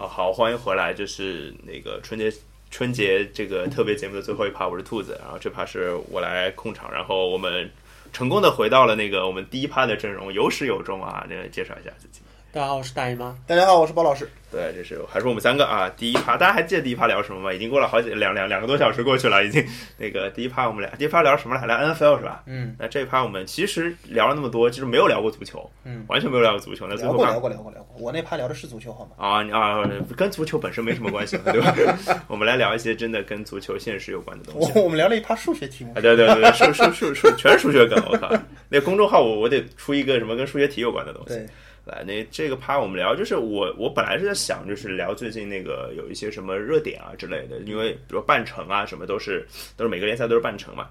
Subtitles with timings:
[0.00, 2.32] 啊，好，欢迎回来，就是那个春节
[2.70, 7.70] 春节这个特别节目的最后一趴，我是兔子，然后这趴是我来控场，然后我们
[8.10, 12.22] 成功的回到了那个我们第一趴的阵容，有始有终啊，那个介绍一下自己。
[12.52, 13.32] 大家好，我是大姨妈。
[13.46, 14.28] 大家好，我是包老师。
[14.50, 15.88] 对，这是还是我们三个啊。
[15.96, 17.52] 第一趴，大家还记得第一趴聊什么吗？
[17.52, 19.64] 已经过了好几两两两个多小时过去了，已经。
[19.96, 21.64] 那个第一趴我们俩，第一趴聊什么来？
[21.64, 22.42] 聊 NFL 是吧？
[22.46, 22.74] 嗯。
[22.76, 26.88] 那这一趴我们其实聊了那么多，其实没有聊过足球，嗯，完全没有聊过足球。
[26.88, 29.12] 那最后聊过聊过聊过聊过，我那趴聊的是足球，好吗？
[29.16, 31.72] 啊啊，跟足球本身没什么关系，对吧？
[32.26, 34.72] 我们来聊一些真的跟足球现实有关的东西。
[34.74, 35.92] 我我们聊了一趴数学题目。
[35.92, 38.28] 啊，对对对，数数数数全是数学梗，我靠！
[38.68, 41.34] 那公众号我我得出一个什么跟数学题有关的东西。
[41.36, 41.46] 对。
[41.86, 50.88] 来，那这个趴我们聊，就是我我本来是在想，就是聊最近那个有一些什么热点啊之类的，因为比如半程啊什么都是都是每个联赛都是半程嘛。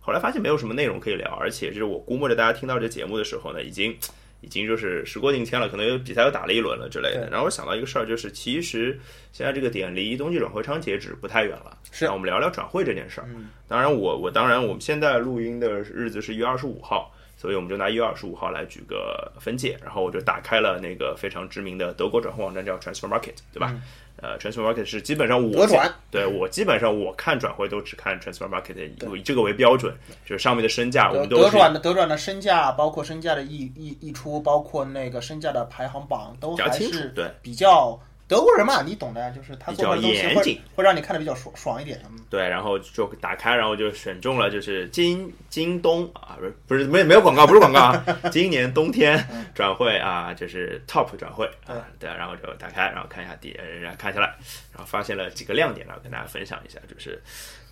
[0.00, 3.94] 后来发现没有什么内容可以聊，而且就是我估摸着大家听到这节目的时候呢，已经
[4.40, 7.28] 已经就是时过境迁了，可能有比赛又打了一轮了之类的。
[7.30, 8.98] 然后我想到一个事儿，就是其实
[9.32, 13.28] 现在这个点离冬季转会窗截止不太远了，是让我们聊聊转会这件事儿。
[13.66, 17.12] 当然，我我当然我们现在录音的日子是一月二十五号。
[17.38, 23.72] 所以我们就拿一月二十五号来举个分界，然后我就打开了那个非常知名的德国转会网站，叫 Transfer Market，对吧？
[24.20, 25.64] 呃，Transfer Market 是基本上我
[26.10, 28.74] 对我基本上我看转会都只看 Transfer Market，
[29.16, 29.94] 以这个为标准，
[30.26, 37.96] 就是上面的身价我们都德转的德转的身价，包括身价的溢溢溢出，包括那个身价的排行榜都还是对比较。
[38.28, 41.98] 德国人嘛，你懂的，就是他做的东西会会让你看的比较爽爽一点。
[42.28, 49.18] 对，然后就打开，然后就选中了，就是京京东啊，不是不是没没有广告，不是广告啊， 今年冬天
[49.54, 54.26] 转会啊，就是 top 转会啊，对，然后就打开，然后看一下底，然后看下来，
[54.72, 57.18] 然后发现了几个亮点，然后跟大家分享一下，就是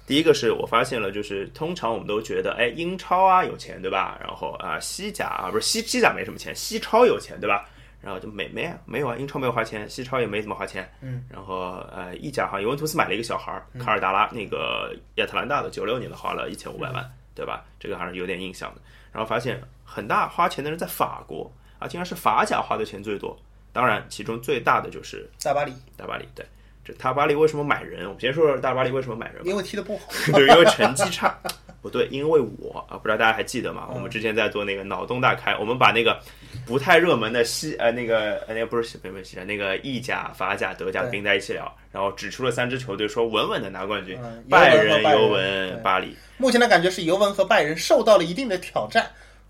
[0.06, 4.18] 第一个是我发现了，就是通常我们都觉得，哎，英超啊有钱，对吧？
[4.22, 7.68] 然后啊，西甲啊，不是西西甲没什么钱，西超有钱，对吧？
[8.00, 10.88] 然后就没没啊，没有啊，英超没有花钱，西超也没怎么花钱。
[11.00, 17.64] 嗯，然后呃，意甲好像尤文图斯买了一个小孩儿，卡尔达拉，那个亚特兰大的，九六年的，花了一千五百万，对吧？
[17.80, 18.80] 这个还是有点印象的。
[19.12, 23.36] 然后发现很大花钱的人在法国啊，竟然是法甲花的钱最多。
[23.72, 25.72] 当然，其中最大的就是大巴黎。
[25.96, 26.46] 大巴黎，对，
[26.84, 28.04] 这大巴黎为什么买人？
[28.06, 29.46] 我们先说说大巴黎为什么买人。
[29.46, 31.38] 因为踢得不好， 就是因为成绩差。
[31.82, 33.88] 不对，因为我啊，不知道大家还记得吗？
[33.94, 36.20] 我们之前在做那个脑洞大开，我们把那个
[36.66, 44.18] 不太热门的西呃那个呃那个不是西不是西那个意甲、法甲、德甲并在一起聊，然后指出了三支球队，说稳稳的拿冠军：
[44.50, 46.16] 拜仁、尤文、巴黎。
[46.38, 49.06] 目前的感觉是尤文和拜仁受到了一定的挑战。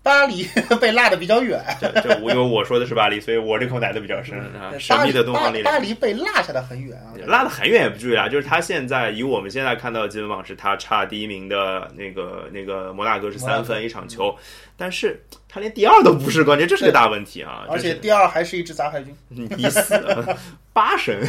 [0.07, 0.47] 巴黎
[0.79, 4.71] 被落的比较远，就就因为我说的是巴黎，所以我这口奶的比较深啊。
[4.79, 8.29] 神秘的东方力量，巴黎被落下的很远啊，落的很远也不至于啊。
[8.29, 14.33] 就是他现在以我们现在看到的积分榜，是他差第一名的那个那个摩纳哥是三分一场球，
[14.77, 17.65] 但是他连第二都不是，关键这是个大问题啊。
[17.69, 20.01] 而且第二还是一支杂牌军，第四
[20.71, 21.19] 八神，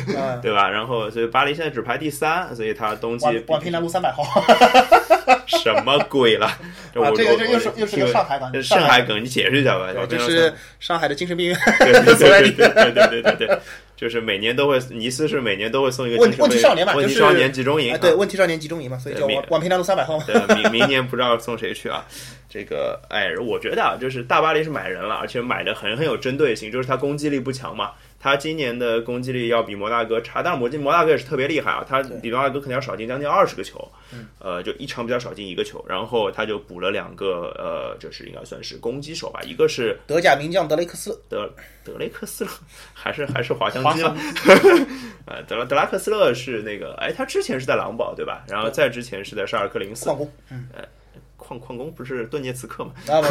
[0.41, 0.69] 对吧？
[0.69, 4.23] 然后所以巴黎现在只排第三，所以他冬季宛平南路三百号。
[5.49, 6.49] 什么鬼了？
[6.95, 9.89] 这个这又是又是个上海梗，上海梗，你解释一下吧。
[10.09, 12.51] 这是上海的精神病院所在地。
[12.53, 13.59] 对对对对对，
[13.97, 17.97] 就是每年都会，尼斯是每年都会送一个问问题少年嘛，问题少年集中营。
[17.99, 20.19] 对，问题少年集中营嘛，所以叫宛平南路三百号。
[20.27, 22.05] 对，明明年不知道送谁去啊？
[22.51, 27.93] 这个，哎，我觉得啊，就是大巴黎是买人了，而且买的很很有针对性，就是他攻击力不强嘛。
[28.21, 33.89] 他今年的攻击力要比摩纳哥差，但是摩摩纳哥也是特别厉害啊，他比摩纳哥肯定要少进将近二十个球，
[34.39, 41.49] 呃，就一场比较少进一个球，然后他就补了两个，呃，就是应该算是攻击手吧，一个是德甲名将德雷克斯德
[41.85, 42.51] 德雷克斯勒，
[42.93, 44.17] 还是还是滑翔机吗？
[45.27, 48.45] 呃，德德拉克斯勒是那个，哎，他之前是在狼堡对吧？
[48.49, 50.69] 然后再之前是在沙尔克零四，矿工，嗯。
[51.39, 52.93] 矿矿工不是顿涅茨克嘛？
[53.09, 53.23] 啊，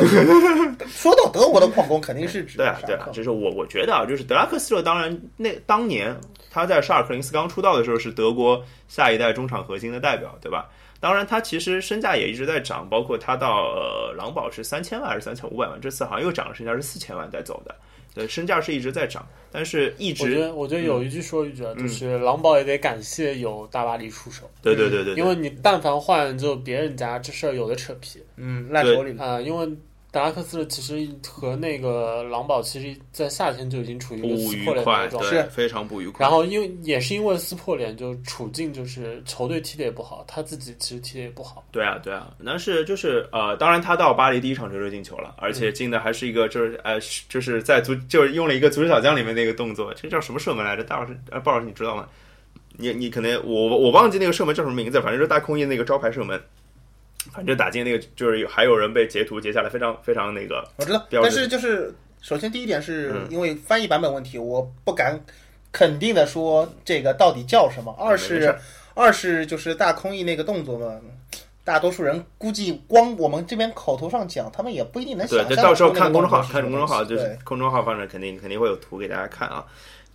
[0.88, 6.20] 说到德国的矿工，肯定是指对啊，对啊，就是我我觉得啊，就是德拉克斯勒，当然那当年
[6.50, 10.68] 他在沙尔克林斯刚出道的时候是德国下一代中场核心的代表，对吧？
[11.00, 17.76] 当然他其实身价也一直在涨，包括他到呃狼堡是三千万还是三千五百万，这次好像又涨了，身价是四千万在走的。
[18.18, 24.50] 对，身价是一直在涨，但是一直我觉得我觉得有一句说一句啊，就是狼堡也得感谢有大巴黎出手。
[24.62, 29.70] 对对对对，因为你但凡换就别人家这事儿有的扯皮，嗯，烂手里啊，因为。
[30.10, 36.24] 德拉克斯其实和那个狼堡，其实，在夏天就已经处于一个撕破脸的状态，非常不愉快。
[36.24, 41.64] 然后，因为也是因为撕破脸，就处境就是球队踢的也不好，他自己其实踢的也不好。
[41.72, 50.84] 对啊，对啊，但是就是呃，当然他到巴黎第一场球就进球了，而且进的还是一个就是呃，就是在足就是用了一个足球小将里面那个动作，这叫什么射门来着？
[50.84, 52.08] 大老师，呃，鲍老师你知道吗？
[52.80, 56.42] 你你可能我我忘记那个射门叫什么名字，反正就是大空翼那个招牌射门。
[57.38, 60.68] 反正打进那个，就是还有人被截图截下来，非常非常那个。
[60.78, 65.24] 我知道，但是就是首先第一点是因为翻译版本问题，我不敢
[65.72, 68.58] 肯定的说这个到底叫什么，二是
[68.96, 71.00] 二是就是大空翼那个动作嘛。
[71.64, 75.48] 大多数人估计光我们这边口头上讲，他们也不一定能想象。
[75.48, 79.64] 对，就到时候看公众号，看公众号就是公众号放着，肯定肯定会有图给大家看啊。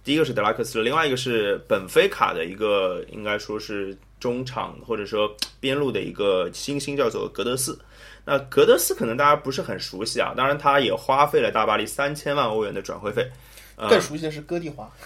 [0.02, 5.28] 第一个是德拉克斯，另外一个是本菲卡的一个，应该说是中场或者说
[5.58, 7.76] 边路的一个新星，叫做格德斯。
[8.24, 13.28] 那格德斯可能大家不是很熟悉啊，当然他也花费了大巴黎三千万欧元的转会费。
[13.88, 14.88] 更熟悉的是哥蒂华。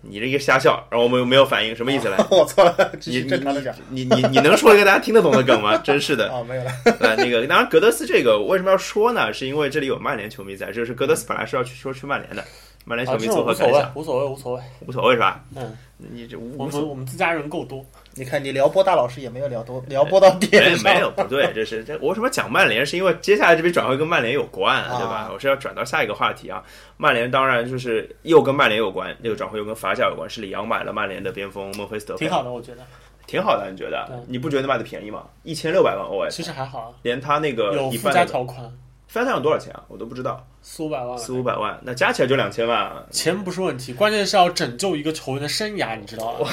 [0.00, 2.16] 你这个瞎笑，然后我们又没有反应，什么意思来？
[2.30, 3.74] 我错了，你正常的讲。
[3.90, 5.76] 你你你能说一个大家听得懂的梗吗？
[5.84, 6.30] 真是的。
[6.30, 6.70] 哦，没有了。
[7.00, 9.32] 呃，那个当然，格德斯这个为什么要说呢？
[9.32, 12.44] 是因为这里有曼联球迷在，就是格德斯本来是要去说去曼联的，
[12.84, 13.92] 曼联球迷作何感想？
[13.94, 15.42] 无所谓，无所谓，无所谓是吧？
[15.56, 17.84] 嗯，你这我们我们自家人够多。
[18.14, 20.82] 你看，你撩拨大老师也没有撩多撩拨到点上。
[20.84, 22.84] 没有，不对，这是这我为什么讲曼联？
[22.84, 25.30] 是因为接下来这笔转会跟曼联有关，对吧？
[25.32, 26.62] 我是要转到下一个话题啊。
[26.98, 32.16] 曼联当然就是又跟曼联有关，那个转会又跟法甲有关，是里昂买了曼联的边锋孟菲斯特。
[32.16, 32.82] 挺好的，我觉得。
[33.26, 34.06] 挺好的，你觉得？
[34.28, 35.24] 你不觉得卖的便宜吗？
[35.44, 38.70] 一千六百万欧哎，其实还好啊，连他那个有附加条款。
[39.14, 39.84] 附加条款多少钱啊？
[39.86, 40.44] 我都不知道。
[40.60, 41.16] 四五百万。
[41.16, 42.92] 四五百万，那加起来就两千万。
[43.12, 46.48] 钱不是问题，关键是要拯救一个球员的生涯，你知道吗？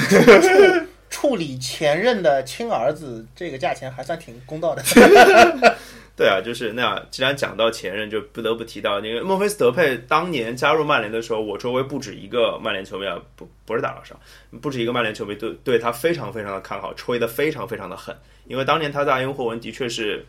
[1.09, 4.83] 处理前任的亲儿子，这个价钱还算挺公道的。
[6.15, 7.03] 对啊，就是那样。
[7.09, 9.97] 既然讲到前任，就不得不提到那个孟菲斯德佩。
[10.07, 14.13] 当年加入曼联的时候，我周围不止一个曼联球迷啊，不不是打老师，
[14.61, 18.15] 不止一个曼联球迷对对他非常非常的看好，吹得非常非常的狠。
[18.45, 20.23] 因为当年他在埃因霍文的确是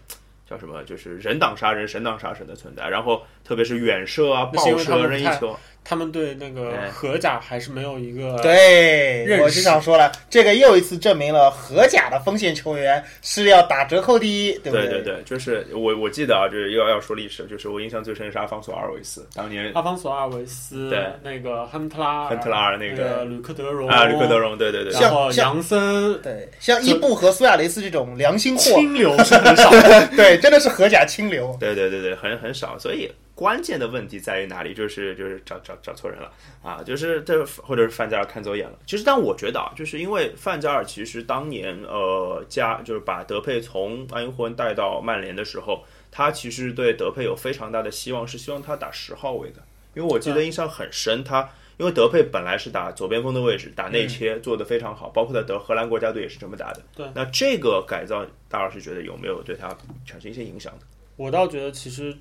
[0.49, 2.89] 叫什么，就是人挡杀人，神挡杀神的存在。
[2.89, 5.59] 然后特别是远射啊、爆射、任意球。
[5.85, 14.89] 他们对那个荷甲还是没有一个对，我就想说了，这个又一次证明了荷甲的锋线球员是要打折扣的，对不对？
[14.89, 21.05] 对对对，就是我我记得啊，就是要要说历史，就是我印象最深是阿方索阿尔维斯，当年阿方索阿尔维斯对。
[21.23, 29.71] 那个亨特拉亨特拉尔那个吕克德容啊吕克德容，对对对，然后杨森对，像伊布和苏亚雷斯这种良心货，清流是很少，
[30.17, 33.11] 对，真的是荷甲清流，对对对对，很很少，所以。
[33.35, 34.75] 关键的问题在于哪里？
[34.75, 36.31] 就是就是找找找错人了
[36.63, 36.83] 啊！
[36.83, 38.79] 就是这或者是范加尔看走眼了。
[38.87, 49.63] 其实，但我觉得啊，就是因为范加尔其实当年呃加就是把德佩从安因霍恩带到曼联的时候，他其实对德佩有非常大的希望，是希望他打十号位的。
[49.95, 51.49] 因为我记得印象很深，他
[51.79, 56.83] 因为德佩本来是打左边锋的位置，打内切做得非常好，包括在德荷兰国家队也是这么打的。
[56.95, 59.75] 对，那这个改造，大老师觉得有没有对他
[60.05, 60.87] 产生一些影响的？
[61.17, 62.15] 我倒觉得其实。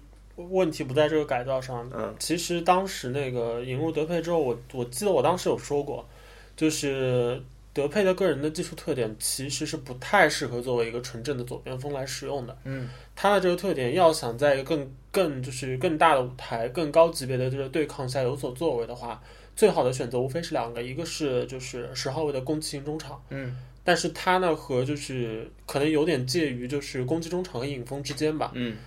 [0.49, 1.89] 问题不在这个改造上。
[1.93, 6.07] 嗯，其实当时那个引入德佩之后，我我记得我当时有说过，
[6.55, 7.41] 就是
[7.73, 12.57] 德佩的个人的技术特点其实是不太适合作为一个纯正的左边锋来使用的。
[12.65, 19.21] 嗯，他的这个特点要想在一个更更就是更大的舞台、更高级别的这个对抗下有所作为的话，
[19.55, 23.23] 最好的选择无非是两个，一个是就是十号位的攻击型中场。
[23.29, 28.51] 嗯，但是他呢和就是可能有点介于就是攻击中场和影锋之间吧。
[28.53, 28.77] 嗯。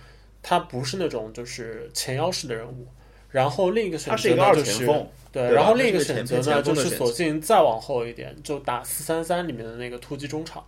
[0.47, 2.85] 他不是那种就是前腰式的人物，
[3.31, 4.85] 然后另一个选择呢就是
[5.31, 10.63] 对，然后另一个选择呢就是索性再往后一点，就打四三三里面的那个突击中场，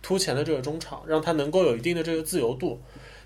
[0.00, 2.80] 突前的这个中场，让他能够有一定的这个自由度。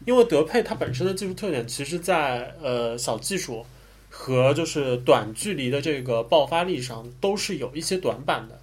[0.04, 3.64] 因为德佩他本身的技术特点，其实在呃小技术
[4.10, 8.58] 和就是短距离的这个爆发力上都是有一些短板的，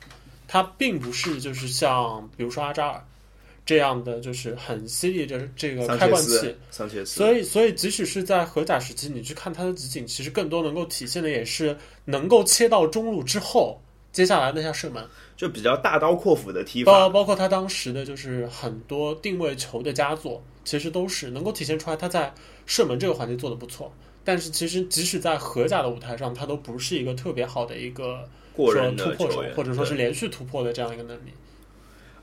[0.50, 3.01] 他并不是就是像比如说阿扎尔。
[3.72, 6.54] 这样的就是很犀利的这个开罐器，
[7.06, 15.01] 所以所以即使是在荷甲时期，你去看他的集锦，其实更多能够体现的也是能够切到中路之后，接下来那下射门，
[15.38, 16.92] 就比较大刀阔斧的踢法。
[16.92, 22.34] 包包括他当时的就是很多定位球的佳作，其实都是能够体现出来他在
[22.66, 23.90] 射门这个环节做的不错。
[24.25, 31.32] 但是其实即使在荷甲的舞台上，他都不是一个特别好的一个过人突破手，或者说是连续突破的这样一个能力。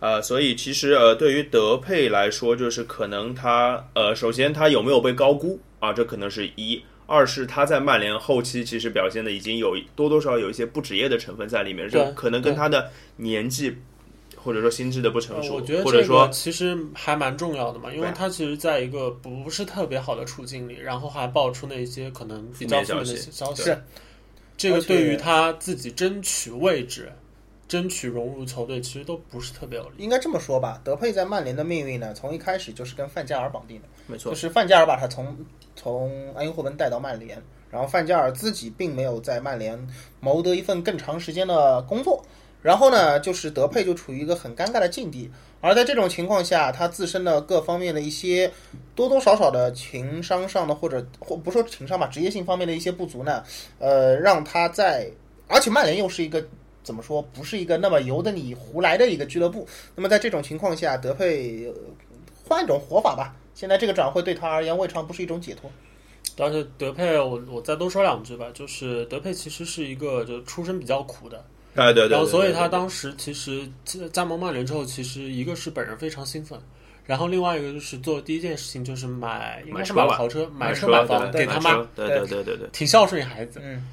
[0.01, 5.93] 呃，所以其实呃，对于德佩来说，就是可能他呃，首先他有没有被高估啊？
[5.93, 13.77] 这可能是一；二是他在曼联后期其实表现的已经有多多少少有一些不职业的成分在里面，这可能跟他的年纪
[14.37, 23.75] 或者说心智的不成熟，我觉得或者说其实还蛮重要的嘛，因为他其实在一个不是特别好的处境里，然后还爆出那些可能比较负面的消息，
[24.57, 27.11] 这个对于他自己争取位置。
[27.69, 30.03] 争取融入球队，其实都不是特别有利。
[30.03, 33.89] 应该这么说吧，德佩在曼联的命运呢，从一开始就是跟范加尔绑定的。
[34.07, 35.37] 没错，就是范加尔把他从
[35.77, 39.79] 从埃因霍温带到曼联，然后范加尔自己并没有在曼联
[40.19, 42.25] 谋得一份更长时间的工作，
[42.63, 48.51] 然后呢，就是德佩就处于一个很尴尬的境地，而在这种情况下，他自身的各方面的一些
[48.95, 53.45] 多多少少的情商上的或者或不说情商吧，职业性方面的一些不足呢，
[53.79, 55.11] 呃，让他在，
[55.47, 56.43] 而且曼联又是一个
[56.89, 59.69] 怎么说，不是一个那么由得你胡来的一个俱乐部。
[59.95, 61.75] 那么在这种情况下，德佩呃
[62.45, 63.37] 换一种活法吧。
[63.55, 65.71] 现在这个转会对他而言，未尝不是一种解脱。
[66.35, 73.69] 但是德佩，我我再多说两句吧，就是德佩其实是一个就出身比较苦的，哎，对对对，然后所以他当时其实
[74.13, 76.59] 加盟曼联之后，其实一个是本人非常兴奋，
[77.05, 83.61] 然后另外一个就是做第一件事情就是买，应该是买豪车、买车买房给他妈，对对对对对，挺孝顺孩子。
[83.63, 83.85] 嗯，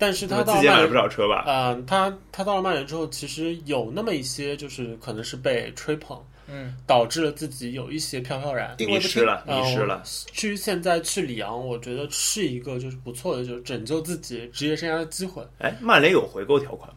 [0.00, 1.44] 但是他到了自己买了曼联，不少车吧？
[1.46, 8.74] 嗯，他他到了曼联之后，其实有那么一些就是可能是被吹捧，嗯，导致了自己有一些飘飘然。
[8.78, 10.02] 定位不清迷失了，嗯迷失了。
[10.32, 15.42] 至于现在去里昂，我觉得是一个就是不错的，就是拯救自己职业生涯的机会。
[15.58, 16.96] 哎，曼联有回购条款吗？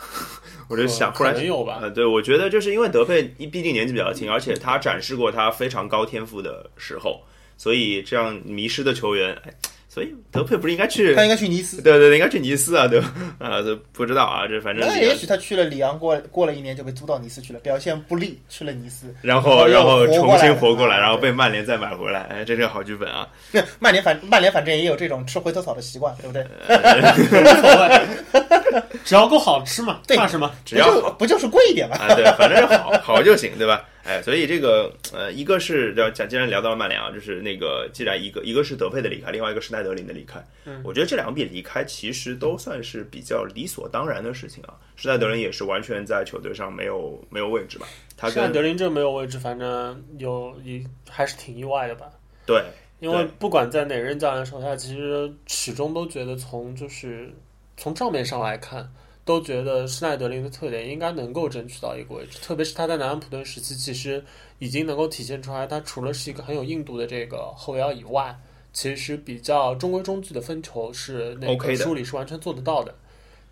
[0.68, 7.20] 我就想，可忽然有吧呃，对，我觉得就是因为德佩毕竟年纪比较轻，而且他展示过他非常高天赋的时候，
[7.58, 9.52] 所以这样迷失的球员，哎，
[9.92, 11.16] 所以德佩不是应该去？
[11.16, 11.82] 他应该去尼斯。
[11.82, 13.12] 对对对，应该去尼斯啊，对吧？
[13.40, 19.12] 啊，这不知道啊，这反正那也许他去了里昂，过过了一年就被租到尼斯去了，表现不利，去了尼斯。
[19.20, 23.26] 然后然后重新活过来，啊然后被曼联再买回来，哎，这是个好剧本啊！
[23.80, 26.44] 曼联反曼联反正也有这种吃回头草的习惯，对不对？
[26.44, 30.48] 无所谓， 只要够好吃嘛，对怕什么？
[30.64, 31.96] 只要不就不就是贵一点嘛？
[31.98, 33.84] 啊，对，反正好好就行，对吧？
[34.10, 44.74] 哎，所以这个呃，一个是要讲，既然聊到了曼联啊，就是那个既然一个一个是德佩的离开，另外一个是奈德林的离开，嗯我觉得这两笔离开其实都算是比较理所当然的事情啊。
[44.96, 47.86] 施耐德林也是完全在球队上没有没有位置吧？
[48.16, 52.10] 他跟德林这没有位置，反正有一还是挺意外的吧。
[52.44, 52.60] 对
[52.98, 57.32] 因为不管在哪任教练手下，其实始终都觉得从就是
[57.76, 58.90] 从账面上来看，
[59.24, 64.24] 都觉得施耐德林的特点应该能够争取到一个位置，特别是他在南安普顿时期，其实
[64.58, 68.36] 已经能够体现出来，他除了是一个很有硬度的这个后腰以外，
[68.72, 72.94] 其实比较中规中矩的分球是那个梳理是完全做得到的。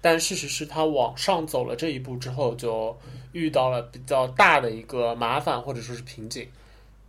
[0.01, 2.97] 但事实是他往上走了这一步之后，就
[3.33, 6.49] 遇到了比较大的一个麻烦或者说是瓶颈。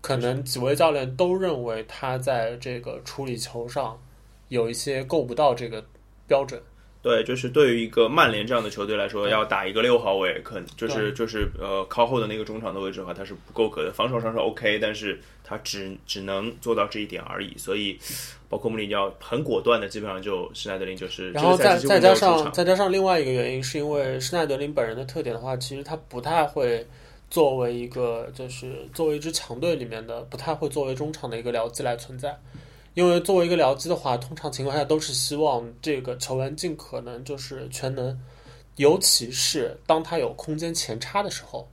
[0.02, 4.00] 可能几位教练都认为他在这个处理球上
[4.48, 5.86] 有一些够不到这个
[6.26, 6.60] 标准。
[7.02, 13.92] 对，就是对于一个曼联这样的球队来说，要打一个六号位，可就是就是呃靠后的那个中场的位置的话，他是不够格的。
[13.94, 17.58] 防守上是 OK，但是他只只能做到这一点而已。
[17.58, 17.98] 所以，
[18.50, 26.86] 包括穆里尼奥很果断的，基本上就施耐德林就是然后再再加上再加上另外一个原因，是因为施耐德林本人的特点的话，其实他不太会
[27.30, 32.38] 作为一个就是作为一支强队里面的，不太会作为中场的一个僚机来存在。
[32.94, 38.20] 因为作为一个僚机的话，通常情况下都是希望这个球员尽可能就是全能，
[38.76, 41.68] 尤其是当他有空间前插的时候，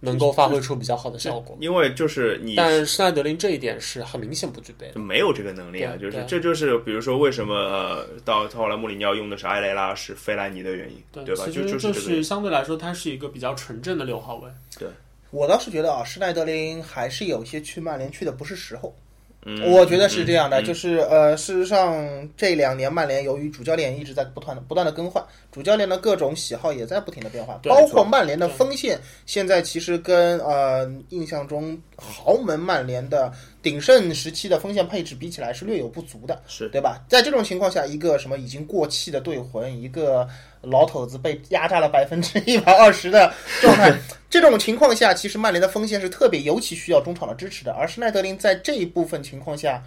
[0.00, 1.56] 能够发挥出比较好的效果。
[1.60, 4.94] 因为就是你但施耐德林这一点是很明显不具备的。
[4.94, 11.44] 就没有这个能力啊，就是对对这就是比如说为什么呃到后来穆里尼奥用的是埃雷拉是费莱尼的原因，对吧？
[11.46, 12.22] 其就实就是。
[12.22, 14.50] 相对来说，他是一个比较纯正的六号位。
[14.78, 14.88] 对
[15.30, 18.94] 我倒是觉得啊，施耐德林还是有些去曼联去的不是时候。
[19.44, 36.68] 嗯我觉得是这样的，嗯就是呃，事实上这两年曼联由于主教练一直在不断的不断的更换，主教练的各种喜好也在不停的变化，包括曼联的锋线现在其实跟呃印象中豪门曼联的鼎盛时期的锋线配置比起来是略有不足的，是。
[36.68, 37.04] 对吧？
[37.08, 40.28] 在这种情况下，一个什么已经过气的队魂，一个
[40.62, 43.92] 老头子被压榨了百分之一百二十的状态，
[44.30, 49.82] 这种情况下，其实曼联的锋线是特别尤其需要中场的支持的，而施耐德林在这一部分情况下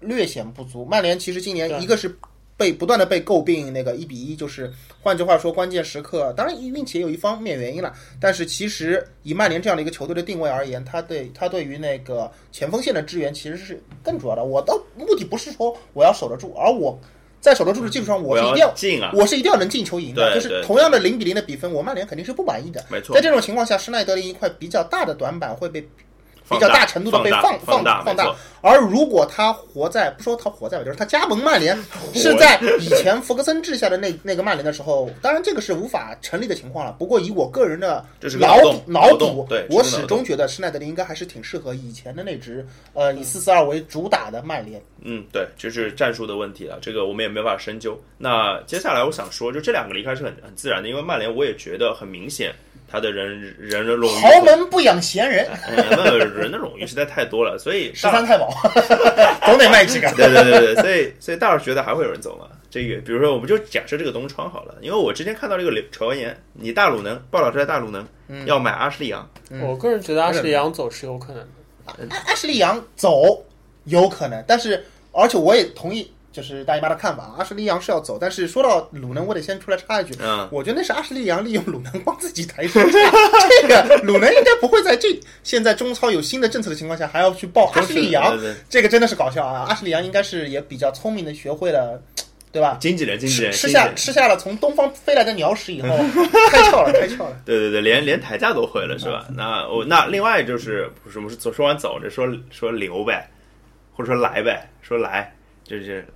[0.00, 0.84] 略显不足。
[0.84, 2.14] 曼联其实今年一个是
[2.56, 4.68] 被不断的被诟病那个一比一，就是
[5.00, 14.42] 换句话说，关键时刻，当然运气也有一方面原因了，但是其实以曼联这样的一个球队的定位而言，他对他对于那个前锋线的支援其实是更主要的。
[14.42, 16.98] 我的目的不是说我要守得住，而我
[17.40, 22.84] 在守得住的基础上，我是一定要进啊，我是一定要能进球赢的，就是同样的零比零的比分，我曼联肯定是不满意的。
[22.88, 23.14] 没错。
[23.14, 25.88] 在，这种情况下，施耐德林一块比较大的短板会被
[26.50, 28.34] 比较大大程度的被放放放大放大。
[28.60, 31.78] 而如果他活在不说他活在吧，就是他加盟曼联
[32.12, 36.90] 是在以前福格森治下的那那个曼联的时候，当然这个是无法成立的情况了。
[36.98, 38.04] 不过以我个人的
[38.40, 44.82] 脑脑补对，我始终觉得施耐德林应该还是挺适合以前的那支呃以四四二为主打的曼联。
[45.02, 47.96] 嗯，对，就是战术的问题了，这个我们也没办法深究。
[48.16, 52.52] 那接下来我想说，就这两个离开是很很自然的，因为曼联我也觉得很明显，
[52.90, 58.48] 他的人人人冗余，豪门不养闲人，嗯那人的冗余实在太多了，所以十三太保
[59.44, 60.10] 总得卖几个。
[60.12, 62.46] 对对对对，所以所以大老师觉得还会有人走吗？
[62.70, 68.06] 这个，比如说，我们就假设这个东窗好了，因为我之前看到这个传言，你大鲁能鲍老师在大鲁能、
[68.46, 71.48] 要买阿什利杨，嗯我个人觉得阿什利杨走是有可能的。
[71.86, 71.94] 阿
[72.26, 73.42] 阿什利杨走
[73.84, 82.98] 有可能，但是而且我也同意，就是大姨妈的看法，阿什利杨是要走，但是说到鲁能，我得先出来插一句，嗯，我觉得那是阿什利杨利用鲁能帮自己抬身价，
[83.62, 85.08] 这个鲁能应该不会在这
[85.42, 89.66] 现在中超有新的政策的情况下还要去报阿什利杨，这个真的是搞笑啊！
[89.68, 92.00] 阿什利杨应该是也比较聪明的，学会了，
[92.52, 92.76] 对吧？
[92.78, 95.88] 经纪人，经纪人，吃下吃下了从东方飞来的鸟屎以后，
[96.52, 97.36] 开窍了，开窍了。
[97.44, 99.26] 对对对，连连抬价都会了，是吧？
[99.34, 103.28] 那我那另外就是什么是说说完走着说说留呗，
[103.96, 106.06] 或者说来呗，说来就是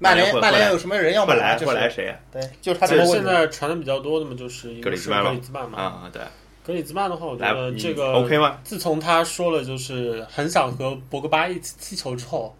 [0.00, 1.36] 曼联曼联有什么人要买啊？
[1.36, 2.18] 会来就是会来谁呀？
[2.32, 3.22] 对，就是他这个现。
[3.22, 5.78] 在传的比较多的嘛，就是一个是格里兹曼嘛格里兹曼嘛。
[5.78, 6.22] 啊，对，
[6.64, 8.58] 格里兹曼的话，我觉得这个嗯 OK 吗？
[8.64, 12.56] 自从他说了就是很想和博格巴一起踢球之后，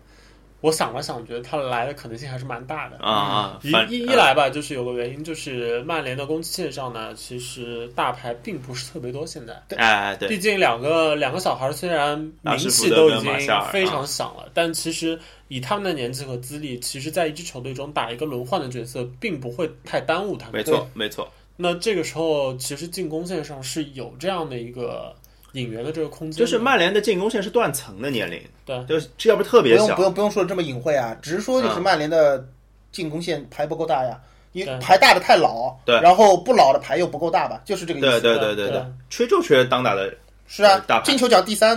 [0.61, 2.97] 我想了想，觉得他来的可能性还是蛮大的。
[2.99, 9.27] 啊啊，一一一来吧，就是有个原因，就是曼联的攻击线上呢，其实大牌并不是特别多。
[9.27, 13.33] 现在，哎对，毕竟两个两个小孩虽然名气都已经
[13.71, 20.55] 非常响了，但其实以他们的年纪和资历，其实在一支球队中打一个轮换的角色，并不会太耽误他们。
[20.55, 25.15] 没错没错，那这个时候，其实进攻线上是有这样的一个
[25.53, 28.85] 引援的这个空间，就是曼联的进攻线是断层的年龄，对。
[28.85, 29.97] 就是这要不特不用别小。
[29.97, 31.83] 不用不用说的这么隐晦啊，只是说就是嗯。
[31.83, 32.47] 曼联的
[32.93, 34.21] 进攻线牌不够大呀，
[34.53, 36.01] 因为牌大的太老，对。
[36.01, 38.09] 然后不老的牌又不够大吧，就是这个意思。
[38.09, 40.13] 对对对对对，缺就缺当打的
[40.47, 41.77] 是啊大，牌金球奖第三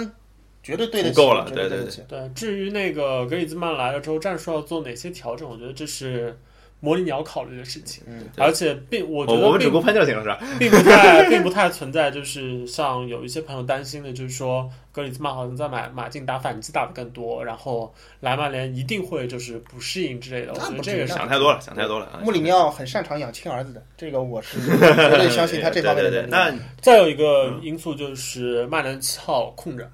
[0.61, 2.05] 绝对对得起，够了对对对。
[2.07, 6.37] 对，至于那个格里兹曼来了之后，战术要做哪些调整，我觉得这是
[6.83, 8.03] 模拟鸟考虑的事情。
[8.05, 10.37] 嗯，而且并我觉得我们只顾喷就行了，是吧？
[10.59, 20.51] 并不太并不太存在，就是像有一些朋友担心的，就是说格里兹曼好像在马马竞打反击打的更多，然后来曼联一定会就是不适应之类的。
[20.53, 22.07] 我觉得这个是想太多了，想太多了。
[22.07, 26.27] 啊穆里尼奥很擅长养亲儿子的，这个我是绝对相信他这方面的。
[26.27, 29.89] 那再有一个因素就是曼联七号空着，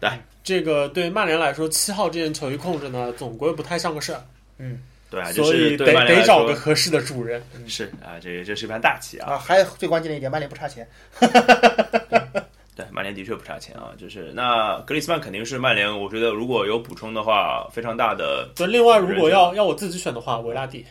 [0.00, 0.10] 对
[0.42, 4.22] 这个对曼联来说，七号这件球衣空着呢，总归不太像个事儿，
[5.10, 7.42] 对啊，就所以是得得找个合适的主人。
[7.66, 9.32] 是啊，这这是一盘大棋啊。
[9.32, 10.88] 啊，还有最关键的一点，曼联不差钱。
[12.76, 20.84] 对，曼联的确不差钱啊，就是那格里斯曼肯定是曼联，我觉得如果有补充的话，非常大的对，另外如果要要我自己选的话，维拉蒂。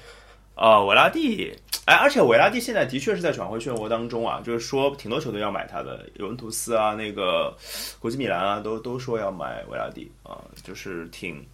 [0.55, 7.53] 啊、维拉蒂，哎，而且维拉蒂现在的确是在转会漩涡当中啊，就是说挺多球队要买他的，尤文图斯啊，那个
[7.99, 11.45] 国际米兰啊，都都说要买维拉蒂啊，就是挺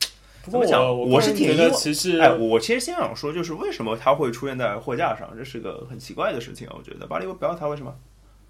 [0.44, 6.76] 不过怎么讲我我是觉得其实哎，我其实先想说，就是为什么他会出现在货架上，这是个很奇怪的事情啊。
[6.78, 7.94] 我觉得巴黎不要他，为什么？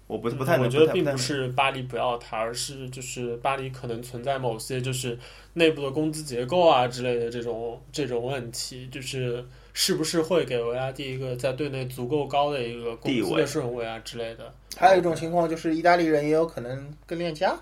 [0.08, 5.18] 我不不太能，嗯我觉得并不是巴黎不要他，而是就是巴黎可能存在某些就是
[5.54, 14.52] 内部的工资结构啊之类的这种这种问题，就是是不是会给维拉蒂一个在队内足够高的一个工地位资的顺位啊之类的。
[14.76, 17.56] 还有一种情况就是，意大利人也有可能跟链家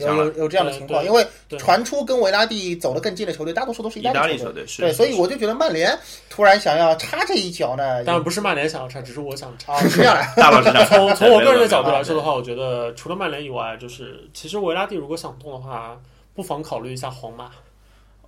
[0.00, 0.16] 有。
[0.16, 1.26] 有有这样的情况，因为
[1.58, 4.46] 传出跟维拉蒂走得更近的球队，大多数都是意大利球队。
[4.46, 5.96] 球队是，对，所以我就觉得曼联
[6.28, 9.74] 突然想要插这一脚呢，当然不是曼联想要插，只是我想插。
[9.74, 10.22] 啊，是这样的。
[10.40, 16.00] 大老师长从从我个人的角度来说的话，我觉得除了曼联以外，就是其实维拉蒂如果想动的话，
[16.34, 17.50] 不妨考虑一下皇马。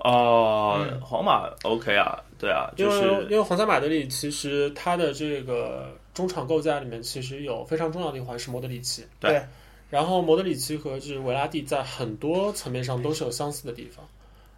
[0.01, 9.43] 哦，嗯皇马 OK 啊，对啊，因为就是因为皇家马德里其实它的这个中场构架里面其实有非常重要的一环是莫德里奇，对
[9.91, 14.07] 然后莫德里奇和就是维拉蒂在很多层面上都是有相似的地方，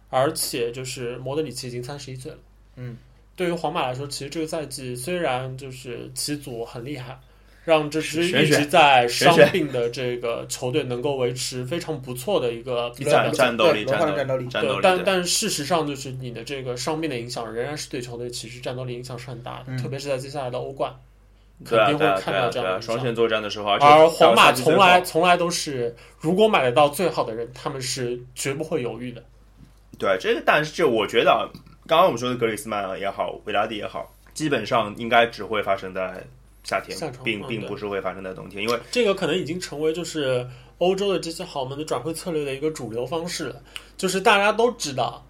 [0.09, 2.37] 而且就是莫德里奇已经三十一岁了，
[2.75, 2.97] 嗯，
[3.35, 7.19] 对于皇马来说，其实这个赛季虽然就是齐祖很厉害。
[7.63, 20.91] 让这支一直在伤病的这个球队能够维持非常不错的一个比赛战，战斗力，战斗力对，战斗力，对但但事实上就是你的这个伤病的影响仍然是对球队其实战斗力影响是很大的，嗯特别是在接下来的欧冠，
[21.63, 23.15] 肯定会看到这对啊双线样的影响。
[23.15, 29.23] 作战的时候，而皇马从来从来都是，如果买得到最好的人，他们是绝不会犹豫的。
[29.99, 31.45] 对这个，但是这我觉得啊，
[31.85, 36.23] 刚刚我们说的格里斯曼也好，维拉蒂也好，基本上应该只会发生在
[36.63, 40.47] 夏天夏，并并不是会发生在冬天，因为这个可能已经成为就是
[40.79, 43.61] 欧洲的这些豪门的转会策略的一个主流方式了，
[43.97, 45.23] 就是大家都知道，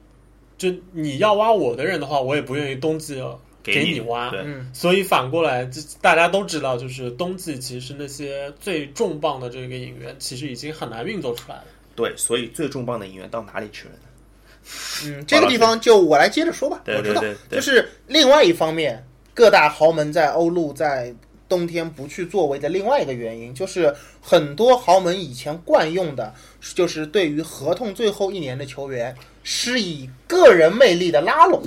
[0.58, 3.20] 就你要挖我的人的话，我也不愿意冬季
[3.64, 11.66] 给你你挖，嗯，所以反过来，这大家都知道，就是冬季其实那些最重磅的这个引援，其实已经很难运作出来了。
[11.96, 14.00] 对，所以最重磅的引援到哪里去了呢？
[15.06, 16.82] 嗯，这个地方就我来接着说吧。
[16.86, 21.14] 对我知道，对对对就是另外一方面，各大豪门在欧陆在
[21.50, 26.34] 冬天不去作为的另外一个原因，就是很多豪门以前惯用的，
[26.74, 31.62] 就是对于合同最后一年的球员施以个人魅力的拉拢。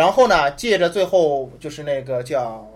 [0.00, 2.66] 然后呢，借着最后就是那个叫，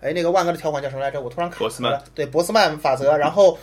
[0.00, 1.20] 哎，那个万恶的条款叫什么来着？
[1.20, 2.02] 我突然卡博斯曼了。
[2.12, 3.16] 对，博斯曼法则。
[3.16, 3.56] 然后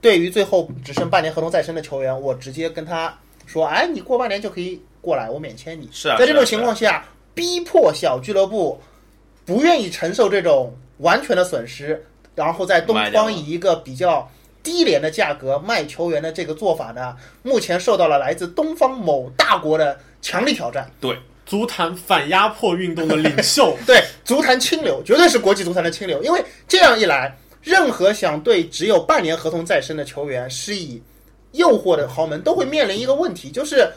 [0.00, 3.12] 对于最后只剩半年合同在身的球员，我直接跟他
[3.44, 5.88] 说，哎，你过半年就可以过来，我免签你。
[5.90, 8.80] 是啊，在这种情况下，逼迫小俱乐部
[9.44, 14.30] 不愿意承受这种完全的损失，然后在东方以一个比较
[14.62, 20.88] 低廉的价格卖球员的这个做法呢，目前受到了来自东方某大国的强力挑战。
[21.00, 31.02] 对，足坛反压迫运动的领袖 对，足坛清流绝对是国际足坛的清流，因为这样一来，任何想对只有半年合同在身的球员施以
[31.52, 33.88] 诱惑的豪门，都会面临一个问题，就是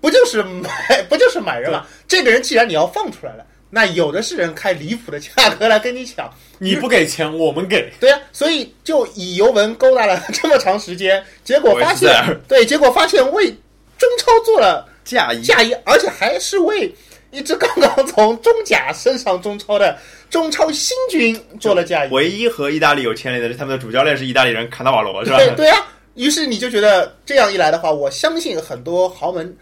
[0.00, 1.86] 不就是买 不就是买人嘛？
[2.08, 7.92] 这个人既然你要放出来了，那有的是人开离谱的价格来跟你抢，你不给钱，我们给。
[8.00, 12.12] 对呀、所以就以尤文勾搭了这么长时间，结果发现，
[12.48, 13.48] 对，结果发现为
[13.96, 16.94] 中超做了嫁衣嫁衣，而且还是为
[17.30, 19.96] 一支刚刚从中甲升上中超的
[20.28, 22.12] 中超新军做了嫁衣。
[22.12, 25.36] 唯一和意大利有牵连的是他们的主教练是意大利人卡纳瓦罗，是吧？
[25.36, 29.56] 对对啊，于是你就觉得这样一来的话，我相信很多豪门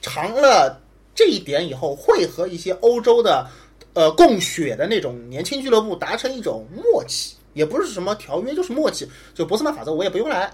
[0.00, 0.80] 尝了
[1.14, 3.46] 这一点以后，会和一些欧洲的
[3.94, 7.34] 呃供血的那种年轻俱乐部达成一种默契。
[7.54, 9.08] 也不是什么条约，就是默契。
[9.34, 10.50] 就博斯曼法则，我也不用来，约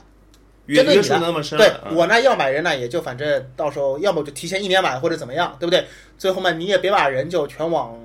[0.67, 5.85] 针对你的约束那么深对我呢要买人呢，也就反正到时候要么就提前一年买，或者怎么样，对不对？
[6.19, 7.99] 最后嘛，你也别把人就全往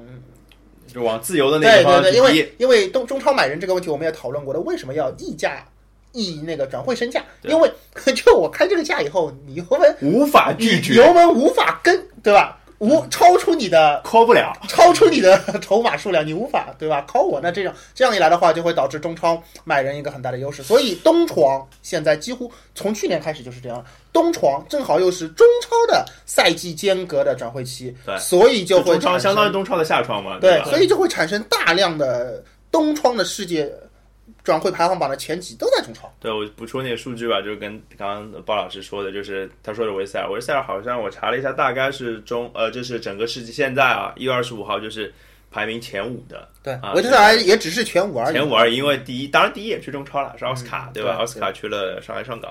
[0.91, 5.63] 就往自由的那对对对，因为因为中中超买人这个问题，我们也讨论过的，为什么要溢价
[6.13, 7.23] 以那个转会身价？
[7.43, 7.71] 因为
[8.15, 12.56] 就我开这个价以后，你油门无法拒绝油门无法跟，对吧？
[12.79, 14.53] 无超出你的，call 不了。
[14.67, 20.61] 超出你的 筹码数量，你无法对吧？call 我，那这样这样一来的话，就会导致中超买人一个很大的优势。
[20.61, 30.65] 所以东窗现在几乎从去年开始就是这样，东窗正好又是中超的赛季间隔的转会期，对所以就会相当于中超的下窗嘛，对，吧？
[30.65, 33.71] 所以就会产生大量的东窗的世界
[34.47, 36.09] 转会排行榜的前几都在中超。
[36.21, 45.13] 对，我补充点数据吧，就是跟刚刚鲍老师说的，就是他说的维塞尔，维塞尔好像我查了一下，大概是中呃，就是整个世纪现在啊，一月二十五号就是
[45.51, 48.33] 排名前五的，对啊，维特塞尔也只是前五而已。
[48.33, 51.17] 前五而已，因为第一，当然第一也去中超了，是奥斯卡，对吧？
[51.19, 52.49] 奥斯卡去了上海上港。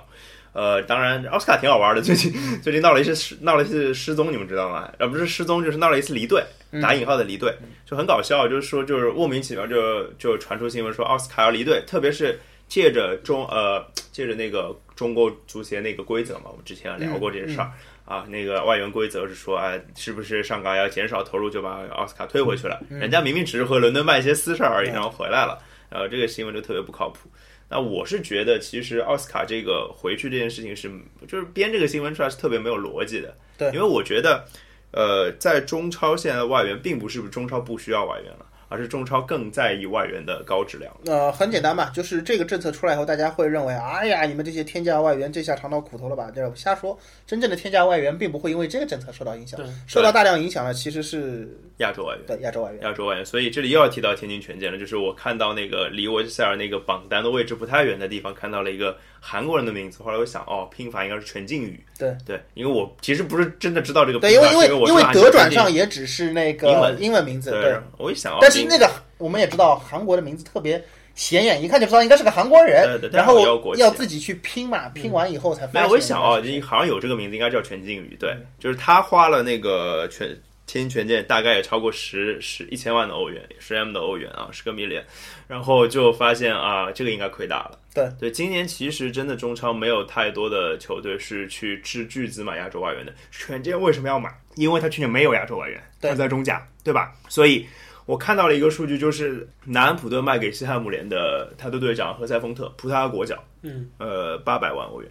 [0.57, 2.01] 呃，当然，奥斯卡挺好玩的。
[2.01, 2.33] 最近
[2.65, 4.91] 最近闹了一次失闹了一次失踪，你们知道吗？
[4.99, 6.43] 呃，不是失踪，就是闹了一次离队，
[6.81, 8.49] 打引号的离队，就很搞笑。
[8.49, 17.71] 就是说，就是莫名其妙就就传出新闻说奥斯卡要离队，特别是借着中呃借着那个中国足协那个规则嘛，我们之前聊过这件事儿。
[18.07, 22.81] 啊，那个外援规则是说，哎，是不是上港要减少投入，就把奥斯卡退回去了？
[22.89, 25.59] 人家明明只是和伦敦办一些私事儿而已，然后回来了。
[25.91, 27.29] 呃，这个新闻就特别不靠谱。
[27.69, 30.91] 那我是觉得，其实奥斯卡这个回去这件事情是，
[31.27, 33.37] 就是编这个新闻出来是特别没有逻辑的。
[33.59, 34.45] 对因为我觉得，
[34.93, 40.93] 呃，在中超现在的外援并不是中超不需要外援了，而是中超更在意外援的高质量。
[41.07, 46.31] 呃，很简单嘛，就是这个政策出来以后，大家会认为，哎呀，你们这些天价外援这下尝到苦头了吧？
[46.35, 51.49] 这瞎说，真正的天价外援并不会因为这个政策受到影响，受到大量影响的其实是
[51.79, 52.27] 亚洲外援。
[52.27, 52.83] 对亚洲外援。
[52.83, 54.79] 亚洲外援，所以这里又要提到天津权健了。
[54.79, 60.03] 就是我看到那个离维塞尔那个榜单的位置不太远的地方，看到了一个韩国人的名字。
[60.03, 61.83] 后来我想，哦，拼法应该是全靖宇。
[61.99, 70.83] 对对，因为我其实不是真的知道这个拼对，因，为因为因为德转上也只是那个英个文英文名字，对对。，我一想，哦但是那个我们也知道，韩国的名字特别
[71.15, 72.99] 显眼，一看就知道应该是个韩国人。
[73.01, 75.93] 对对然后要要自己去拼嘛，拼完以后才发没有，现。
[75.93, 78.17] 我一想哦，好像有这个名字，应该叫全靖宇。
[78.21, 80.29] 对，就是他花了那个全
[80.67, 85.03] 天津权健大概也超过十十一千万的欧元，十 M 的欧元啊，十个 million，
[85.49, 87.79] 然后就发现啊，这个应该亏大了。
[87.97, 93.13] 对对，今年其实真的中超没有太多的球队是去斥巨资买亚洲外援的。
[93.31, 94.31] 权健为什么要买？
[94.55, 97.13] 因为他去年没有亚洲外援，对他在中甲，对吧？
[97.29, 97.67] 所以。
[98.07, 105.11] 我看到了一个数据，就是南安普顿卖给西汉姆联的他的队长何塞丰特，葡萄牙国脚，嗯，呃，八百万欧元。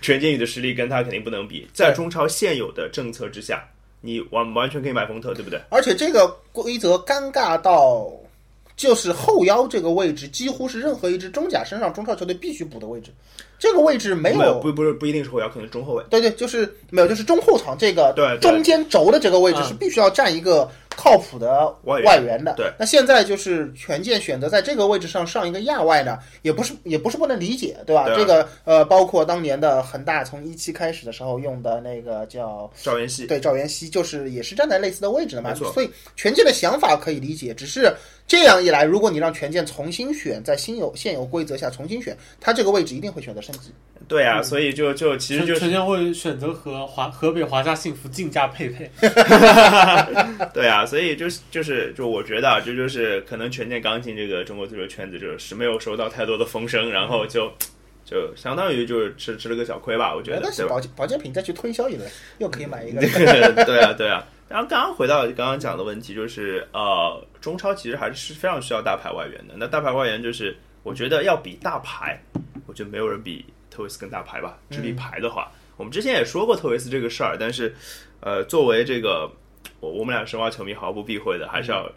[0.00, 3.62] 权健宇的实力跟他肯定不能比，在中超现有的政策之下，
[4.00, 5.60] 你完完全可以买丰特，对不对？
[5.68, 8.10] 而且这个规则尴尬到，
[8.76, 13.10] 就是后腰这个位置几乎是任何一支中甲身上中超球队必须补的位置，
[13.58, 14.38] 这个位置没有。
[14.38, 16.04] 没有，不不是不一定是后腰，可能是中后卫。
[16.10, 22.52] 对对，就是没有，就是中后场这个中间轴的这个位置嗯是必须要站一个靠谱的外援的。
[22.54, 28.04] 对，那现在就是权健选择在这个位置上上一个亚外呢，也不是也不是不能理解，对吧？
[28.04, 35.54] 对啊这个呃，包括当年的恒大从一期开始的时候用的那个叫赵元熙，对赵元熙，就是也是站在类似的位置的嘛。
[35.54, 37.90] 所以权健的想法可以理解，只是
[38.26, 43.72] 这样一来，如果你让权健重新选，在新有现有规则下重新选，他这个位置一定会选择升级。
[44.08, 48.90] 对啊，所以就就其实就是陈陈建会选择和华河北华夏幸福竞价配配，
[50.52, 57.50] 对啊，所以就是就是就我觉得啊，这就是可能权健刚进这个中国足球圈子，就是没有收到太多的风声，然后就
[58.04, 60.66] 就相当于就是吃吃了个小亏吧，我觉得那是？
[60.66, 62.08] 保健保健品再去推销一轮，
[62.38, 63.00] 又可以买一个。
[63.64, 64.26] 对啊，对啊。
[64.48, 69.54] 然后刚刚回到刚刚讲的问题，就是呃，中超其实还是非常需要大牌外援的。
[69.56, 72.20] 那大牌外援就是，我觉得要比大牌，
[72.66, 74.56] 我觉得没有人比特维斯更大牌吧。
[74.70, 77.74] 智力牌的话，我们之前也说过特维斯这个事儿，但是
[78.20, 79.30] 呃，作为这个
[79.80, 81.90] 我我们俩申花球迷毫不避讳的，还是要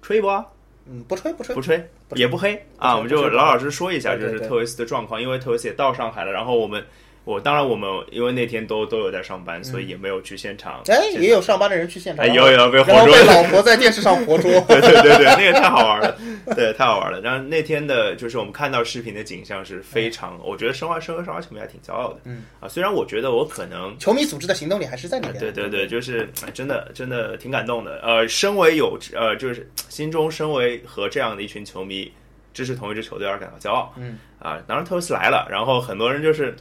[0.00, 0.46] 吹一波啊。
[0.88, 6.86] 嗯，不吹不吹不，吹也不黑啊，我们就老老实说一下，就是特维斯的状况，因为特维斯也到上海了，然后我们
[7.26, 10.80] 我当然我们因为那天都都有在上班，所以也没有去现场。
[10.86, 14.48] 哎，也有上班的人去现场，哎有有被活捉被老婆在电视上活捉。
[14.68, 16.16] 对对对对，那个太好玩了，
[16.54, 17.20] 对，太好玩了。
[17.20, 23.98] 然后那天的，就是我们看到视频的景象是非常，我觉得申花申花申花球迷还挺骄傲的，嗯啊，虽然我觉得我可能。
[23.98, 25.36] 球迷组织的行动力还是在里面。
[25.36, 27.98] 对对对，就是哎真的真的挺感动的。
[28.04, 32.08] 呃，身为有呃，就是心中身为和这样的一群球迷
[32.54, 33.92] 支持同一支球队而感到骄傲。
[33.96, 36.54] 嗯啊，当然特维斯来了，然后很多人就是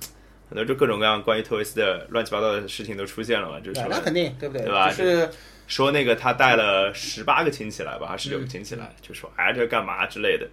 [0.49, 4.63] 很多就各种各样关于特维斯的乱七八糟的事情都出现了嘛，就是说那肯定对不对？
[4.63, 5.29] 对吧就是
[5.67, 10.47] 说那个他带了十八个亲戚来吧，还是十九嗯个亲戚来，就说哎这干嘛之类的，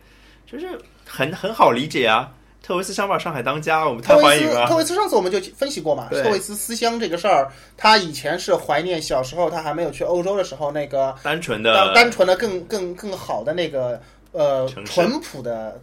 [0.47, 2.33] 就是很很好理解啊。
[2.63, 4.77] 特维斯想把上海当家，我们太欢迎了特。
[4.77, 14.01] 维斯上次我们就分析过嘛，特维斯思乡这个事儿，他以前是怀念小时候他还没有去欧洲的时候那个单纯的单纯的更更更好的那个
[14.31, 15.83] 呃淳朴的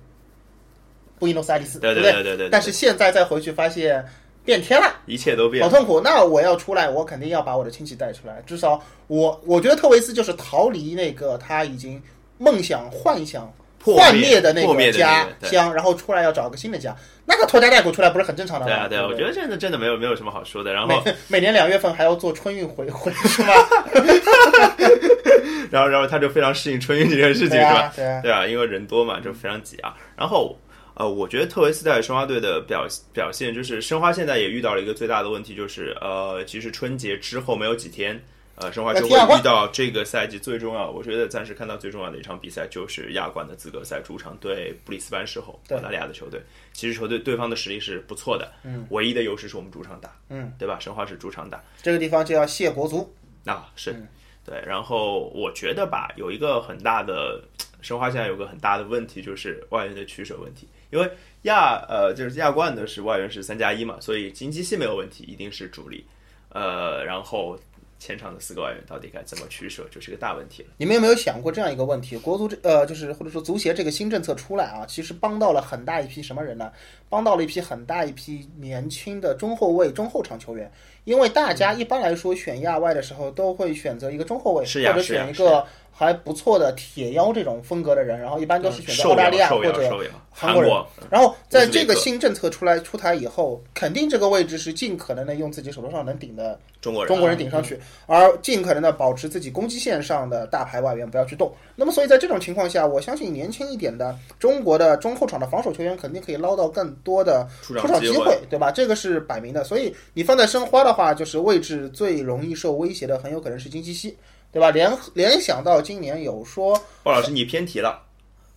[1.20, 4.04] 布宜诺斯艾利斯，对不对对对对，但是现在再回去发现
[4.46, 4.92] 变天了。
[5.06, 5.70] 一切都变了。
[5.70, 6.00] 好痛苦。
[6.02, 8.42] 那我要出来，我肯定要把我的亲戚带出来。
[8.46, 12.02] 至少我，我觉得特维斯就是逃离那个他已经
[12.38, 16.96] 梦想、幻想、破幻灭的那破灭的那个家乡，然后出来要找个新的家。
[17.26, 18.72] 那个拖家带口出来不是很正常的吗？
[18.72, 20.74] 对啊对啊，不我觉得真的真的没有没有什么好说的。
[20.74, 23.54] 然后每 每年两月份还要做春运回回是吗？
[25.70, 27.72] 然后然后他就非常适应春运这件事情对是吧？
[27.82, 29.94] 啊，对啊，对啊，因为人多嘛，就非常挤啊。
[30.18, 30.58] 然后
[31.00, 38.22] 呃，我觉得特维斯在申花队的表表现，就是申花现在也遇到了一个最大的问题，就是呃，其实春节之后没有几天，
[38.56, 46.42] 呃，申花就会遇到这个赛季最重要，我觉得暂时看到最重要的一场比赛就是亚冠的资格赛，主场对布里斯班时候，澳大利亚的球队。
[46.74, 50.78] 其实球队对方的实力是不错的，嗯，唯一的优势是我们主场打，嗯，对吧？
[50.82, 51.64] 申花是主场打。
[51.82, 53.10] 这个地方就要谢国足。
[53.46, 54.06] 啊，是嗯
[54.46, 54.62] 对。
[54.68, 57.42] 然后我觉得吧，有一个很大的
[57.82, 60.68] 申花现在有个很大的问题，就是外援的取舍问题。
[60.92, 61.10] 因为
[61.44, 66.06] 亚呃就是亚冠的是外援是三加一嘛，所以金基西没有问题，一定是主力。
[66.50, 67.58] 呃，然后
[68.00, 70.70] 前场的四个外援到底该怎么取舍，就是个大问题了。
[70.78, 72.18] 你们有没有想过这样一个问题？
[72.18, 76.72] 国足这呃，就是或者说足协这个新政策出来啊，其实帮到了很大一批什么人呢？
[77.08, 80.72] 帮到了一批很大一批年轻的中后卫、中后场球员。
[81.10, 89.92] 因为大家一般来说选亚外的时候，都会选择一个中后卫，或者选一个还不错的铁腰这种风格的人，然后一般都是选择澳大利亚或者
[90.32, 90.72] 韩国人
[91.10, 101.52] 然后在这个新政策出来出台以后，肯定这个位置是尽可能的用自己手头上能顶的中国人中国人顶上去，而尽可能的保持自己攻击线上的大牌外援不要去动。
[101.76, 108.14] 那么，所以在这种情况下，我相信年轻一点的中国的中后场的防守球员肯定可以捞到更多的出出场机会。
[108.14, 108.72] 场机会，对吧？
[108.72, 109.66] 这个是摆明的。
[109.66, 114.18] 所以你放在申花的话，就是位置最容易受威胁的，很有可能是金基西，
[114.52, 114.72] 对吧？
[114.72, 118.04] 联联想到今年有说鲍老师，你偏题了。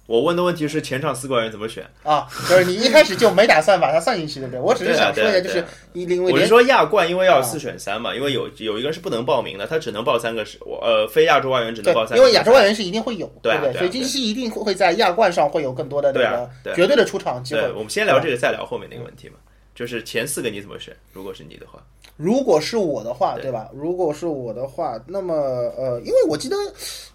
[0.07, 1.89] 我问的问题是前场四个外援怎么选？
[2.03, 4.61] 啊，就是你一开始就没打算把他算进去，对不对？
[4.61, 12.17] 我只是想说一下，就是对啊对啊因因为联我是说亚冠，因为要啊四选三嘛，因为有有一个人是不能报名的，他只能报三个是，我呃非亚洲外援只能报，三个。
[12.19, 13.53] 因为亚洲外援是一定会有，不对？
[13.53, 17.73] 对啊对啊所以金西一定会在亚冠上会有更多的那个绝对的出场机会对，。
[17.73, 19.37] 我们先聊这个，再聊后面那个问题嘛。
[19.75, 20.97] 就是前四个你怎么选？
[21.13, 21.83] 如果是你的话，
[22.17, 23.71] 如果是我的话，对对吧？
[23.73, 26.57] 如果是我的话，那么呃，因为我记得